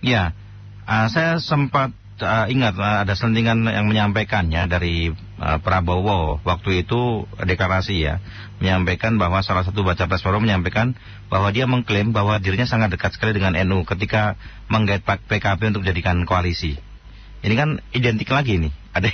Ya, 0.05 0.37
uh, 0.85 1.09
saya 1.09 1.41
sempat 1.41 1.97
uh, 2.23 2.47
ingat 2.47 2.75
uh, 2.79 3.03
ada 3.03 3.19
selentingan 3.19 3.67
yang 3.67 3.91
menyampaikannya 3.91 4.71
dari 4.71 5.11
uh, 5.41 5.59
Prabowo 5.59 6.39
waktu 6.47 6.87
itu 6.87 7.27
deklarasi 7.41 7.97
ya, 7.99 8.23
menyampaikan 8.63 9.19
bahwa 9.19 9.43
salah 9.43 9.67
satu 9.67 9.83
baca 9.83 10.07
pres 10.07 10.23
Prabowo 10.23 10.45
menyampaikan 10.45 10.95
bahwa 11.33 11.51
dia 11.51 11.67
mengklaim 11.67 12.15
bahwa 12.15 12.39
dirinya 12.39 12.69
sangat 12.69 12.95
dekat 12.95 13.17
sekali 13.17 13.35
dengan 13.35 13.59
NU 13.67 13.83
ketika 13.83 14.39
menggait 14.71 15.03
Pak 15.03 15.27
PKB 15.27 15.75
untuk 15.75 15.83
dijadikan 15.83 16.23
koalisi. 16.23 16.79
Ini 17.45 17.55
kan 17.61 17.71
identik 17.93 18.31
lagi 18.33 18.57
nih. 18.57 18.73
Ada 18.95 19.09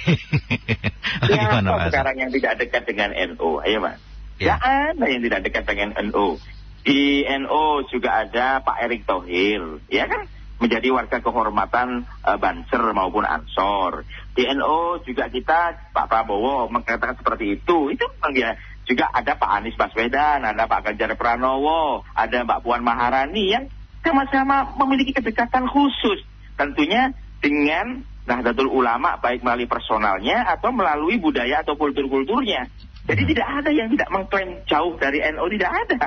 Siapa 1.26 1.34
gimana 1.34 1.68
Pak 1.74 1.90
sekarang 1.90 2.16
yang 2.20 2.30
tidak 2.30 2.52
dekat 2.62 2.82
dengan 2.86 3.10
NU? 3.10 3.58
Ayo 3.64 3.78
Mas. 3.82 3.98
Ya. 4.38 4.56
Tidak 4.56 4.94
ada 4.94 5.04
yang 5.08 5.22
tidak 5.24 5.40
dekat 5.48 5.64
dengan 5.66 5.88
NU. 6.08 6.38
Di 6.80 7.28
NU 7.28 7.64
juga 7.92 8.24
ada 8.24 8.64
Pak 8.64 8.76
Erick 8.88 9.04
Thohir, 9.04 9.84
ya 9.92 10.08
kan? 10.08 10.24
Menjadi 10.60 10.92
warga 10.92 11.18
kehormatan 11.24 12.04
eh, 12.04 12.36
Banser 12.36 12.84
maupun 12.92 13.24
Ansor. 13.24 14.04
Di 14.36 14.44
NU 14.52 15.00
juga 15.08 15.32
kita 15.32 15.92
Pak 15.96 16.06
Prabowo 16.06 16.68
mengatakan 16.68 17.16
seperti 17.16 17.58
itu. 17.58 17.88
Itu 17.88 18.04
memang 18.20 18.32
ya 18.36 18.50
juga 18.84 19.08
ada 19.10 19.32
Pak 19.38 19.50
Anies 19.60 19.78
Baswedan, 19.78 20.44
ada 20.44 20.68
Pak 20.68 20.92
Ganjar 20.92 21.16
Pranowo, 21.16 22.04
ada 22.12 22.44
Mbak 22.44 22.60
Puan 22.60 22.84
Maharani 22.84 23.56
yang 23.56 23.64
sama-sama 24.04 24.76
memiliki 24.80 25.16
kedekatan 25.16 25.68
khusus. 25.68 26.20
Tentunya 26.56 27.12
dengan 27.40 28.04
Nahdlatul 28.28 28.68
Ulama 28.68 29.16
baik 29.16 29.40
melalui 29.40 29.64
personalnya 29.64 30.44
atau 30.44 30.70
melalui 30.70 31.16
budaya 31.16 31.64
atau 31.64 31.74
kultur-kulturnya. 31.74 32.68
Jadi 33.08 33.22
Hmm. 33.26 33.30
tidak 33.32 33.48
ada 33.48 33.70
yang 33.72 33.88
tidak 33.90 34.08
mengklaim 34.12 34.50
jauh 34.68 34.94
dari 35.00 35.18
NU, 35.24 35.44
tidak 35.56 35.72
ada. 35.72 36.00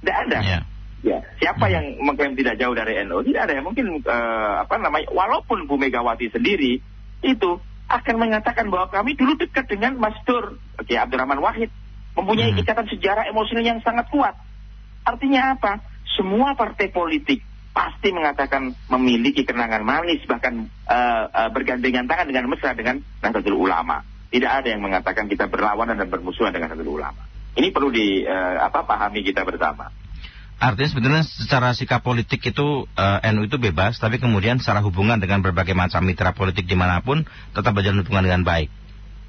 Tidak 0.00 0.16
ada. 0.28 0.38
Ya. 0.40 0.60
Ya, 0.98 1.22
siapa 1.38 1.70
yang 1.70 2.02
mengklaim 2.02 2.34
tidak 2.34 2.58
jauh 2.58 2.74
dari 2.74 2.98
NU? 3.06 3.22
Tidak 3.22 3.38
ada. 3.38 3.62
Mungkin 3.62 4.02
eh, 4.02 4.52
apa 4.66 4.82
namanya? 4.82 5.06
Walaupun 5.14 5.70
Bu 5.70 5.78
Megawati 5.78 6.26
sendiri 6.34 6.82
itu 7.22 7.50
akan 7.88 8.16
mengatakan 8.18 8.66
bahwa 8.68 8.90
kami 8.90 9.14
dulu 9.14 9.38
dekat 9.38 9.70
dengan 9.70 9.96
Mas 9.96 10.18
Dur, 10.26 10.58
Oke, 10.76 10.98
Abdurrahman 10.98 11.38
Wahid, 11.40 11.70
mempunyai 12.18 12.50
Hmm. 12.52 12.60
ikatan 12.60 12.86
sejarah 12.90 13.30
emosional 13.30 13.64
yang 13.64 13.80
sangat 13.80 14.10
kuat. 14.10 14.34
Artinya 15.06 15.54
apa? 15.54 15.80
Semua 16.18 16.58
partai 16.58 16.90
politik 16.90 17.46
pasti 17.70 18.10
mengatakan 18.10 18.74
memiliki 18.90 19.46
kenangan 19.46 19.86
manis 19.86 20.18
bahkan 20.26 20.66
eh, 20.66 21.24
eh, 21.30 21.48
bergandengan 21.54 22.10
tangan 22.10 22.26
dengan 22.26 22.50
mesra 22.50 22.74
dengan 22.74 22.98
Nahdlatul 23.22 23.54
Ulama. 23.54 24.02
Tidak 24.28 24.50
ada 24.50 24.66
yang 24.68 24.82
mengatakan 24.82 25.30
kita 25.30 25.46
berlawanan 25.46 25.94
dan 25.94 26.10
bermusuhan 26.10 26.50
dengan 26.50 26.74
Nahdlatul 26.74 26.98
Ulama. 26.98 27.22
Ini 27.54 27.70
perlu 27.70 27.88
di 27.94 28.26
eh, 28.26 28.56
apa 28.58 28.82
pahami 28.82 29.22
kita 29.22 29.46
bersama. 29.46 29.86
Artinya 30.58 30.90
sebetulnya 30.90 31.22
secara 31.22 31.70
sikap 31.70 32.02
politik 32.02 32.42
itu 32.42 32.90
eh, 32.98 33.18
NU 33.30 33.46
itu 33.46 33.62
bebas, 33.62 34.02
tapi 34.02 34.18
kemudian 34.18 34.58
secara 34.58 34.82
hubungan 34.82 35.14
dengan 35.22 35.38
berbagai 35.38 35.70
macam 35.70 36.02
mitra 36.02 36.34
politik 36.34 36.66
di 36.66 36.74
mana 36.74 36.98
pun 36.98 37.22
tetap 37.54 37.78
berjalan 37.78 38.02
hubungan 38.02 38.26
dengan 38.26 38.42
baik. 38.42 38.66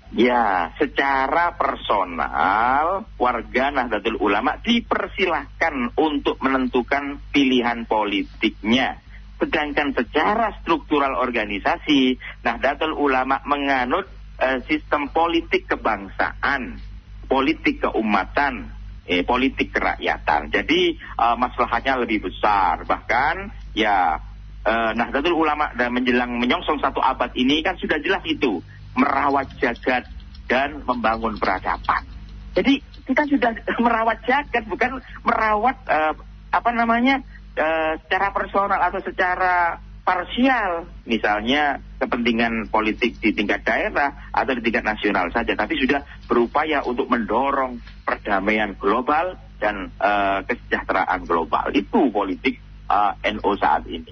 Ya, 0.10 0.74
secara 0.82 1.54
personal 1.54 3.06
warga 3.22 3.70
Nahdlatul 3.70 4.18
Ulama 4.18 4.58
dipersilahkan 4.58 5.94
untuk 5.94 6.42
menentukan 6.42 7.22
pilihan 7.30 7.86
politiknya. 7.86 8.98
Sedangkan 9.38 9.94
secara 9.94 10.58
struktural 10.65 11.13
organisasi, 11.13 12.18
Nahdlatul 12.42 12.98
Ulama 12.98 13.46
menganut 13.46 14.10
eh, 14.42 14.65
sistem 14.65 15.13
politik 15.13 15.70
kebangsaan, 15.70 16.82
politik 17.30 17.86
keumatan, 17.86 18.79
eh, 19.10 19.26
politik 19.26 19.74
kerakyatan. 19.74 20.54
Jadi 20.54 20.93
eh, 20.93 21.36
masalahnya 21.36 21.98
lebih 21.98 22.30
besar. 22.30 22.86
Bahkan 22.86 23.36
ya 23.74 24.22
eh, 24.63 24.91
Nahdlatul 24.93 25.34
Ulama 25.34 25.74
dan 25.74 25.89
menjelang 25.98 26.38
menyongsong 26.38 26.78
satu 26.78 27.02
abad 27.02 27.34
ini 27.34 27.65
kan 27.65 27.74
sudah 27.82 27.98
jelas 28.06 28.22
itu 28.30 28.62
merawat 28.93 29.50
jagat 29.58 30.06
dan 30.45 30.86
membangun 30.86 31.41
peradaban. 31.41 32.06
Jadi 32.54 32.82
kita 33.10 33.26
sudah 33.26 33.52
merawat 33.86 34.22
jagat 34.30 34.63
bukan 34.69 35.02
merawat 35.26 35.78
eh, 35.89 36.13
apa 36.54 36.69
namanya 36.74 37.26
eh, 37.58 37.93
secara 38.06 38.30
personal 38.30 38.78
atau 38.78 39.02
secara 39.02 39.82
parsial, 40.10 40.89
misalnya 41.06 41.78
kepentingan 42.02 42.74
politik 42.74 43.22
di 43.22 43.30
tingkat 43.30 43.62
daerah 43.62 44.34
atau 44.34 44.58
di 44.58 44.65
tingkat 44.65 44.82
nasional 44.82 45.30
saja, 45.30 45.54
tapi 45.54 45.78
sudah 45.78 46.02
berupaya 46.26 46.82
untuk 46.82 47.06
mendorong 47.13 47.78
perdamaian 48.10 48.74
global 48.74 49.38
dan 49.62 49.93
eh, 50.02 50.41
kesejahteraan 50.50 51.30
global. 51.30 51.69
Itu 51.78 52.10
politik 52.10 52.58
eh, 52.89 53.13
NU 53.38 53.54
saat 53.62 53.86
ini. 53.86 54.10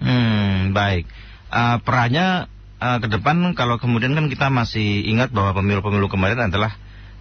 Hmm, 0.00 0.72
baik. 0.72 1.04
Eh, 1.52 1.76
perannya 1.84 2.48
eh, 2.80 2.98
ke 3.04 3.08
depan 3.12 3.52
kalau 3.52 3.76
kemudian 3.76 4.16
kan 4.16 4.32
kita 4.32 4.48
masih 4.48 5.04
ingat 5.12 5.28
bahwa 5.28 5.60
pemilu-pemilu 5.60 6.08
kemarin 6.08 6.48
adalah 6.48 6.72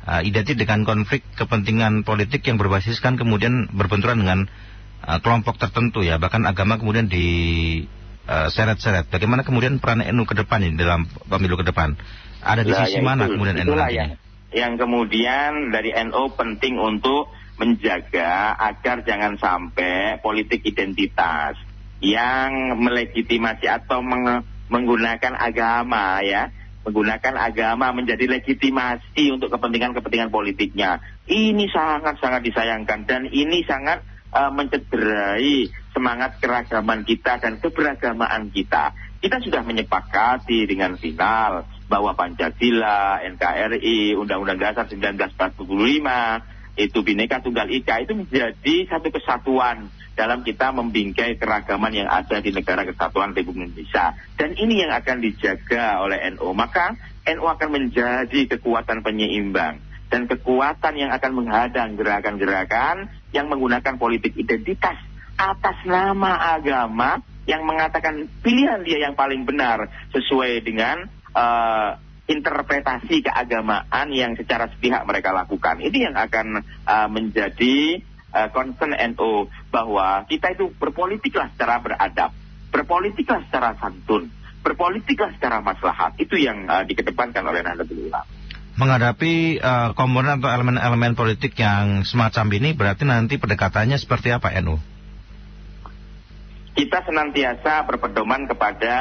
eh, 0.08 0.24
identik 0.24 0.56
dengan 0.56 0.88
konflik 0.88 1.28
kepentingan 1.36 2.08
politik 2.08 2.40
yang 2.48 2.56
berbasiskan 2.56 3.20
kemudian 3.20 3.68
berbenturan 3.76 4.24
dengan 4.24 4.48
kelompok 5.04 5.60
tertentu 5.60 6.00
ya, 6.00 6.16
bahkan 6.16 6.48
agama 6.48 6.80
kemudian 6.80 7.12
di 7.12 7.28
eh, 8.26 8.48
seret-seret. 8.50 9.08
Bagaimana 9.08 9.44
kemudian 9.44 9.78
peran 9.78 10.04
NU 10.04 10.24
ke 10.24 10.36
depan 10.36 10.64
ini 10.64 10.76
dalam 10.76 11.04
pemilu 11.28 11.60
ke 11.60 11.66
depan? 11.68 11.96
Ada 12.44 12.62
di 12.62 12.72
Nah, 12.76 12.84
sisi 12.84 13.00
ya 13.00 13.04
mana 13.04 13.28
itu- 13.28 13.36
kemudian 13.36 13.56
NU 13.60 13.76
nantinya? 13.76 13.88
yang, 13.92 14.10
yang 14.52 14.74
kemudian 14.76 15.72
dari 15.72 15.96
NU 15.96 16.24
penting 16.36 16.76
untuk 16.76 17.32
menjaga 17.56 18.58
agar 18.58 19.06
jangan 19.06 19.38
sampai 19.38 20.20
politik 20.20 20.66
identitas 20.66 21.56
yang 22.04 22.76
melegitimasi 22.82 23.70
atau 23.70 24.04
menge- 24.04 24.44
menggunakan 24.68 25.38
agama 25.38 26.20
ya 26.20 26.50
menggunakan 26.84 27.40
agama 27.40 27.96
menjadi 27.96 28.28
legitimasi 28.28 29.32
untuk 29.32 29.48
kepentingan-kepentingan 29.56 30.28
politiknya 30.28 31.00
ini 31.32 31.72
sangat-sangat 31.72 32.44
disayangkan 32.44 33.08
dan 33.08 33.24
ini 33.32 33.64
sangat 33.64 34.04
uh, 34.34 34.52
mencederai 34.52 35.70
semangat 35.94 36.42
keragaman 36.42 37.06
kita 37.06 37.38
dan 37.38 37.62
keberagamaan 37.62 38.50
kita. 38.50 38.98
Kita 39.22 39.40
sudah 39.40 39.64
menyepakati 39.64 40.68
dengan 40.68 41.00
final 41.00 41.64
bahwa 41.88 42.12
Pancasila, 42.18 43.24
NKRI, 43.24 44.18
Undang-Undang 44.20 44.60
Dasar 44.60 44.90
1945, 44.90 45.64
itu 46.74 47.00
Bhinneka 47.06 47.38
Tunggal 47.40 47.70
Ika 47.70 48.02
itu 48.02 48.18
menjadi 48.18 48.76
satu 48.90 49.14
kesatuan 49.14 49.94
dalam 50.18 50.42
kita 50.42 50.74
membingkai 50.74 51.38
keragaman 51.38 51.94
yang 51.94 52.10
ada 52.10 52.42
di 52.42 52.50
negara 52.50 52.82
kesatuan 52.84 53.38
Republik 53.38 53.70
Indonesia. 53.70 54.18
Dan 54.34 54.58
ini 54.58 54.82
yang 54.82 54.92
akan 54.92 55.22
dijaga 55.22 56.02
oleh 56.02 56.34
NU. 56.34 56.50
Maka 56.58 56.98
NU 57.30 57.46
akan 57.46 57.70
menjadi 57.70 58.40
kekuatan 58.58 59.06
penyeimbang 59.06 59.93
dan 60.14 60.30
kekuatan 60.30 60.94
yang 60.94 61.10
akan 61.10 61.32
menghadang 61.34 61.98
gerakan-gerakan 61.98 63.10
yang 63.34 63.50
menggunakan 63.50 63.98
politik 63.98 64.38
identitas 64.38 64.94
atas 65.34 65.82
nama 65.90 66.54
agama 66.54 67.18
yang 67.50 67.66
mengatakan 67.66 68.30
pilihan 68.46 68.86
dia 68.86 69.10
yang 69.10 69.18
paling 69.18 69.42
benar 69.42 69.90
sesuai 70.14 70.62
dengan 70.62 71.10
uh, 71.34 71.98
interpretasi 72.30 73.26
keagamaan 73.26 74.14
yang 74.14 74.38
secara 74.38 74.70
sepihak 74.70 75.02
mereka 75.10 75.34
lakukan. 75.34 75.82
Ini 75.82 76.14
yang 76.14 76.16
akan 76.16 76.62
uh, 76.86 77.10
menjadi 77.10 78.06
uh, 78.38 78.54
concern 78.54 78.94
NU 79.18 79.50
bahwa 79.74 80.30
kita 80.30 80.54
itu 80.54 80.70
berpolitiklah 80.78 81.50
secara 81.58 81.82
beradab, 81.82 82.30
berpolitiklah 82.70 83.50
secara 83.50 83.74
santun, 83.82 84.30
berpolitiklah 84.62 85.34
secara 85.42 85.58
maslahat. 85.60 86.14
Itu 86.22 86.38
yang 86.38 86.70
uh, 86.70 86.86
dikedepankan 86.86 87.44
oleh 87.44 87.66
Nahdlatul 87.66 88.14
Ulama. 88.14 88.43
Menghadapi 88.74 89.62
uh, 89.62 89.94
komponen 89.94 90.42
atau 90.42 90.50
elemen-elemen 90.50 91.14
politik 91.14 91.54
yang 91.58 92.02
semacam 92.10 92.46
ini 92.58 92.74
berarti 92.74 93.06
nanti 93.06 93.38
pendekatannya 93.38 94.02
seperti 94.02 94.34
apa 94.34 94.50
NU? 94.66 94.82
kita 96.74 97.06
senantiasa 97.06 97.86
berpedoman 97.86 98.50
kepada 98.50 98.96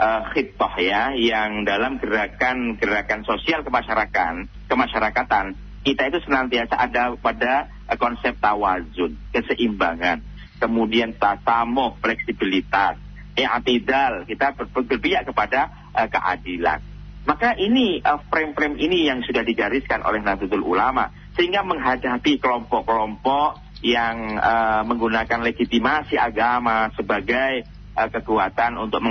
uh, 0.00 0.20
khidbah 0.32 0.74
ya 0.80 1.12
yang 1.12 1.68
dalam 1.68 2.00
gerakan-gerakan 2.00 3.20
sosial 3.28 3.60
kemasyarakatan, 3.60 4.48
kemasyarakatan 4.68 5.60
kita 5.84 6.02
itu 6.10 6.18
senantiasa 6.24 6.74
ada 6.74 7.12
pada 7.20 7.68
uh, 7.86 7.96
konsep 8.00 8.40
tawazun, 8.40 9.12
keseimbangan, 9.30 10.24
kemudian 10.56 11.12
tasamuh, 11.20 12.00
fleksibilitas, 12.00 12.96
i'tidal, 13.36 14.24
kita 14.24 14.56
ber 14.56 14.66
berpihak 14.72 15.28
kepada 15.28 15.92
uh, 15.92 16.08
keadilan. 16.08 16.80
Maka 17.26 17.58
ini 17.58 17.98
frame-frame 18.02 18.78
uh, 18.78 18.84
ini 18.86 19.10
yang 19.10 19.18
sudah 19.26 19.42
digariskan 19.42 20.06
oleh 20.06 20.22
Nahdlatul 20.22 20.62
Ulama 20.62 21.10
sehingga 21.34 21.66
menghadapi 21.66 22.38
kelompok-kelompok 22.38 23.82
yang 23.82 24.38
uh, 24.38 24.86
menggunakan 24.86 25.42
legitimasi 25.42 26.16
agama 26.16 26.94
sebagai 26.94 27.66
uh, 27.98 28.08
kekuatan 28.08 28.78
untuk 28.78 29.02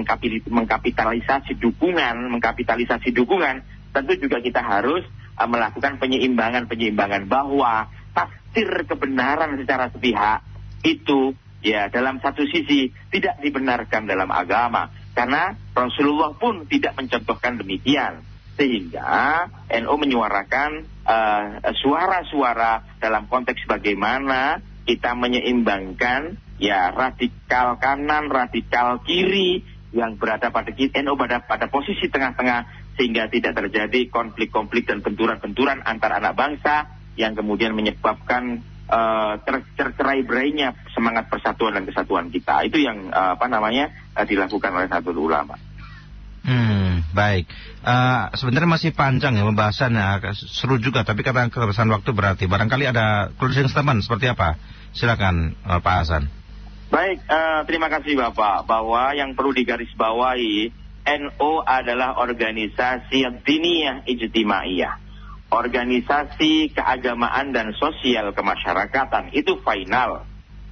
mengkapitalisasi 0.47 1.59
dukungan, 1.59 2.31
mengkapitalisasi 2.39 3.11
dukungan, 3.11 3.61
tentu 3.91 4.15
juga 4.15 4.39
kita 4.39 4.63
harus 4.63 5.03
uh, 5.35 5.47
melakukan 5.51 5.99
penyeimbangan-penyeimbangan 5.99 7.27
bahwa 7.27 7.91
tafsir 8.15 8.87
kebenaran 8.87 9.59
secara 9.59 9.91
sepihak 9.91 10.39
itu 10.87 11.35
ya 11.59 11.91
dalam 11.91 12.23
satu 12.23 12.47
sisi 12.47 12.93
tidak 13.11 13.43
dibenarkan 13.43 14.07
dalam 14.07 14.29
agama 14.31 14.87
karena 15.15 15.55
Rasulullah 15.71 16.35
pun 16.35 16.67
tidak 16.67 16.99
mencontohkan 16.99 17.55
demikian. 17.57 18.21
Sehingga 18.55 19.47
NU 19.67 19.95
menyuarakan 19.99 20.71
eh, 20.85 21.47
suara-suara 21.79 22.99
dalam 22.99 23.27
konteks 23.27 23.67
bagaimana 23.67 24.59
kita 24.85 25.15
menyeimbangkan 25.17 26.39
ya 26.59 26.91
radikal 26.91 27.75
kanan, 27.79 28.31
radikal 28.31 29.03
kiri 29.03 29.63
yang 29.95 30.19
berada 30.19 30.51
pada 30.51 30.71
NU 30.75 31.13
pada 31.15 31.43
pada 31.43 31.65
posisi 31.71 32.11
tengah-tengah 32.11 32.67
sehingga 32.95 33.27
tidak 33.27 33.55
terjadi 33.59 34.07
konflik-konflik 34.07 34.87
dan 34.87 34.99
benturan-benturan 35.03 35.83
antar 35.83 36.15
anak 36.19 36.35
bangsa 36.35 36.95
yang 37.15 37.35
kemudian 37.35 37.71
menyebabkan 37.75 38.63
uh, 38.89 39.41
tercerai 39.75 40.21
berainya 40.25 40.73
semangat 40.93 41.29
persatuan 41.29 41.77
dan 41.77 41.85
kesatuan 41.85 42.29
kita. 42.29 42.65
Itu 42.65 42.81
yang 42.81 43.09
uh, 43.09 43.37
apa 43.37 43.45
namanya 43.49 43.93
uh, 44.13 44.25
dilakukan 44.25 44.71
oleh 44.73 44.89
satu 44.89 45.13
ulama. 45.13 45.57
Hmm, 46.45 47.01
baik. 47.09 47.49
Uh, 47.81 48.29
sebenarnya 48.37 48.69
masih 48.69 48.91
panjang 48.93 49.33
ya 49.33 49.43
pembahasannya, 49.49 50.21
seru 50.37 50.77
juga. 50.77 51.01
Tapi 51.01 51.25
karena 51.25 51.49
keterbatasan 51.49 51.89
waktu 51.89 52.13
berarti 52.13 52.45
barangkali 52.45 52.85
ada 52.85 53.33
closing 53.41 53.65
statement 53.65 54.05
seperti 54.05 54.29
apa? 54.29 54.61
Silakan 54.93 55.57
uh, 55.65 55.81
Pak 55.81 55.95
Hasan. 56.05 56.23
Baik, 56.93 57.25
uh, 57.25 57.65
terima 57.65 57.89
kasih 57.89 58.13
Bapak. 58.13 58.69
Bahwa 58.69 59.17
yang 59.17 59.33
perlu 59.33 59.57
digarisbawahi, 59.57 60.69
NO 61.05 61.51
adalah 61.65 62.21
organisasi 62.21 63.25
yang 63.25 63.41
diniyah 63.41 64.05
ijtimaiyah. 64.05 65.04
Organisasi 65.45 66.73
keagamaan 66.73 67.53
dan 67.53 67.71
sosial 67.77 68.33
kemasyarakatan 68.33 69.29
itu 69.31 69.61
final. 69.61 70.25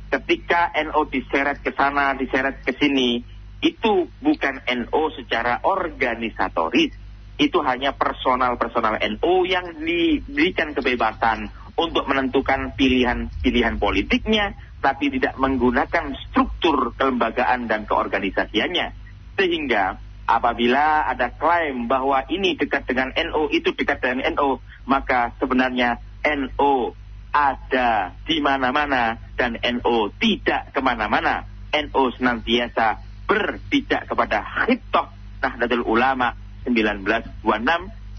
Ketika 0.09 0.73
NO 0.89 1.09
diseret 1.09 1.61
ke 1.61 1.73
sana, 1.77 2.17
diseret 2.17 2.65
ke 2.65 2.73
sini, 2.77 3.21
itu 3.61 4.09
bukan 4.19 4.65
NO 4.65 5.01
secara 5.13 5.61
organisatoris. 5.63 6.93
Itu 7.33 7.65
hanya 7.65 7.97
personal-personal 7.97 9.01
NO 9.17 9.45
yang 9.49 9.77
diberikan 9.81 10.77
kebebasan 10.77 11.49
untuk 11.73 12.05
menentukan 12.05 12.77
pilihan-pilihan 12.77 13.81
politiknya, 13.81 14.53
tapi 14.77 15.09
tidak 15.09 15.33
menggunakan 15.41 16.13
struktur 16.29 16.93
kelembagaan 16.93 17.65
dan 17.65 17.89
keorganisasiannya. 17.89 18.93
Sehingga 19.33 19.97
apabila 20.33 21.05
ada 21.05 21.29
klaim 21.29 21.85
bahwa 21.85 22.25
ini 22.29 22.57
dekat 22.57 22.89
dengan 22.89 23.13
NO, 23.13 23.53
itu 23.53 23.73
dekat 23.77 24.01
dengan 24.01 24.33
NO, 24.33 24.57
maka 24.89 25.37
sebenarnya 25.37 26.01
NO 26.25 26.97
ada 27.33 28.13
di 28.25 28.37
mana-mana 28.41 29.17
dan 29.37 29.57
NO 29.57 30.13
tidak 30.17 30.73
ke 30.73 30.79
mana-mana. 30.81 31.45
NO 31.73 32.13
senantiasa 32.13 33.01
berpijak 33.25 34.05
kepada 34.05 34.45
Khitoh 34.45 35.09
Nahdlatul 35.41 35.85
Ulama 35.89 36.37
1926 36.69 37.41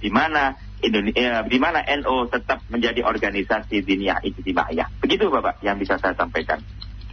di 0.02 0.10
mana 0.10 0.58
Indonesia, 0.82 1.16
eh, 1.16 1.42
di 1.46 1.58
mana 1.62 1.80
NU 2.02 2.28
tetap 2.28 2.60
menjadi 2.68 3.06
organisasi 3.06 3.86
diniyah 3.86 4.20
ijtimaiyah. 4.26 5.00
Begitu 5.00 5.30
Bapak 5.30 5.62
yang 5.62 5.78
bisa 5.78 5.96
saya 5.96 6.12
sampaikan. 6.18 6.60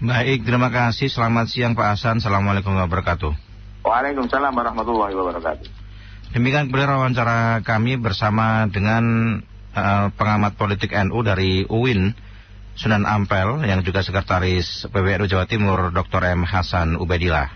Baik, 0.02 0.44
terima 0.44 0.74
kasih. 0.74 1.14
Selamat 1.14 1.46
siang 1.46 1.78
Pak 1.78 1.94
Hasan. 1.94 2.18
Assalamualaikum 2.20 2.74
warahmatullahi 2.74 2.90
wabarakatuh. 2.90 3.51
Waalaikumsalam 3.82 4.54
warahmatullahi 4.54 5.13
wabarakatuh. 5.17 5.67
Demikian 6.32 6.72
kemudian 6.72 6.96
wawancara 6.96 7.60
kami 7.65 8.00
bersama 8.00 8.70
dengan 8.72 9.04
uh, 9.76 10.08
pengamat 10.15 10.56
politik 10.56 10.96
NU 10.96 11.20
dari 11.26 11.67
UIN, 11.67 12.15
Sunan 12.78 13.04
Ampel, 13.04 13.67
yang 13.67 13.84
juga 13.84 14.00
sekretaris 14.00 14.88
PBNU 14.88 15.28
Jawa 15.28 15.44
Timur, 15.50 15.91
Dr. 15.91 16.24
M. 16.32 16.48
Hasan 16.48 16.96
Ubedillah. 16.96 17.52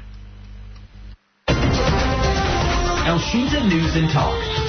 Elshinta 3.06 3.62
News 3.70 3.94
and 3.96 4.10
Talk 4.12 4.65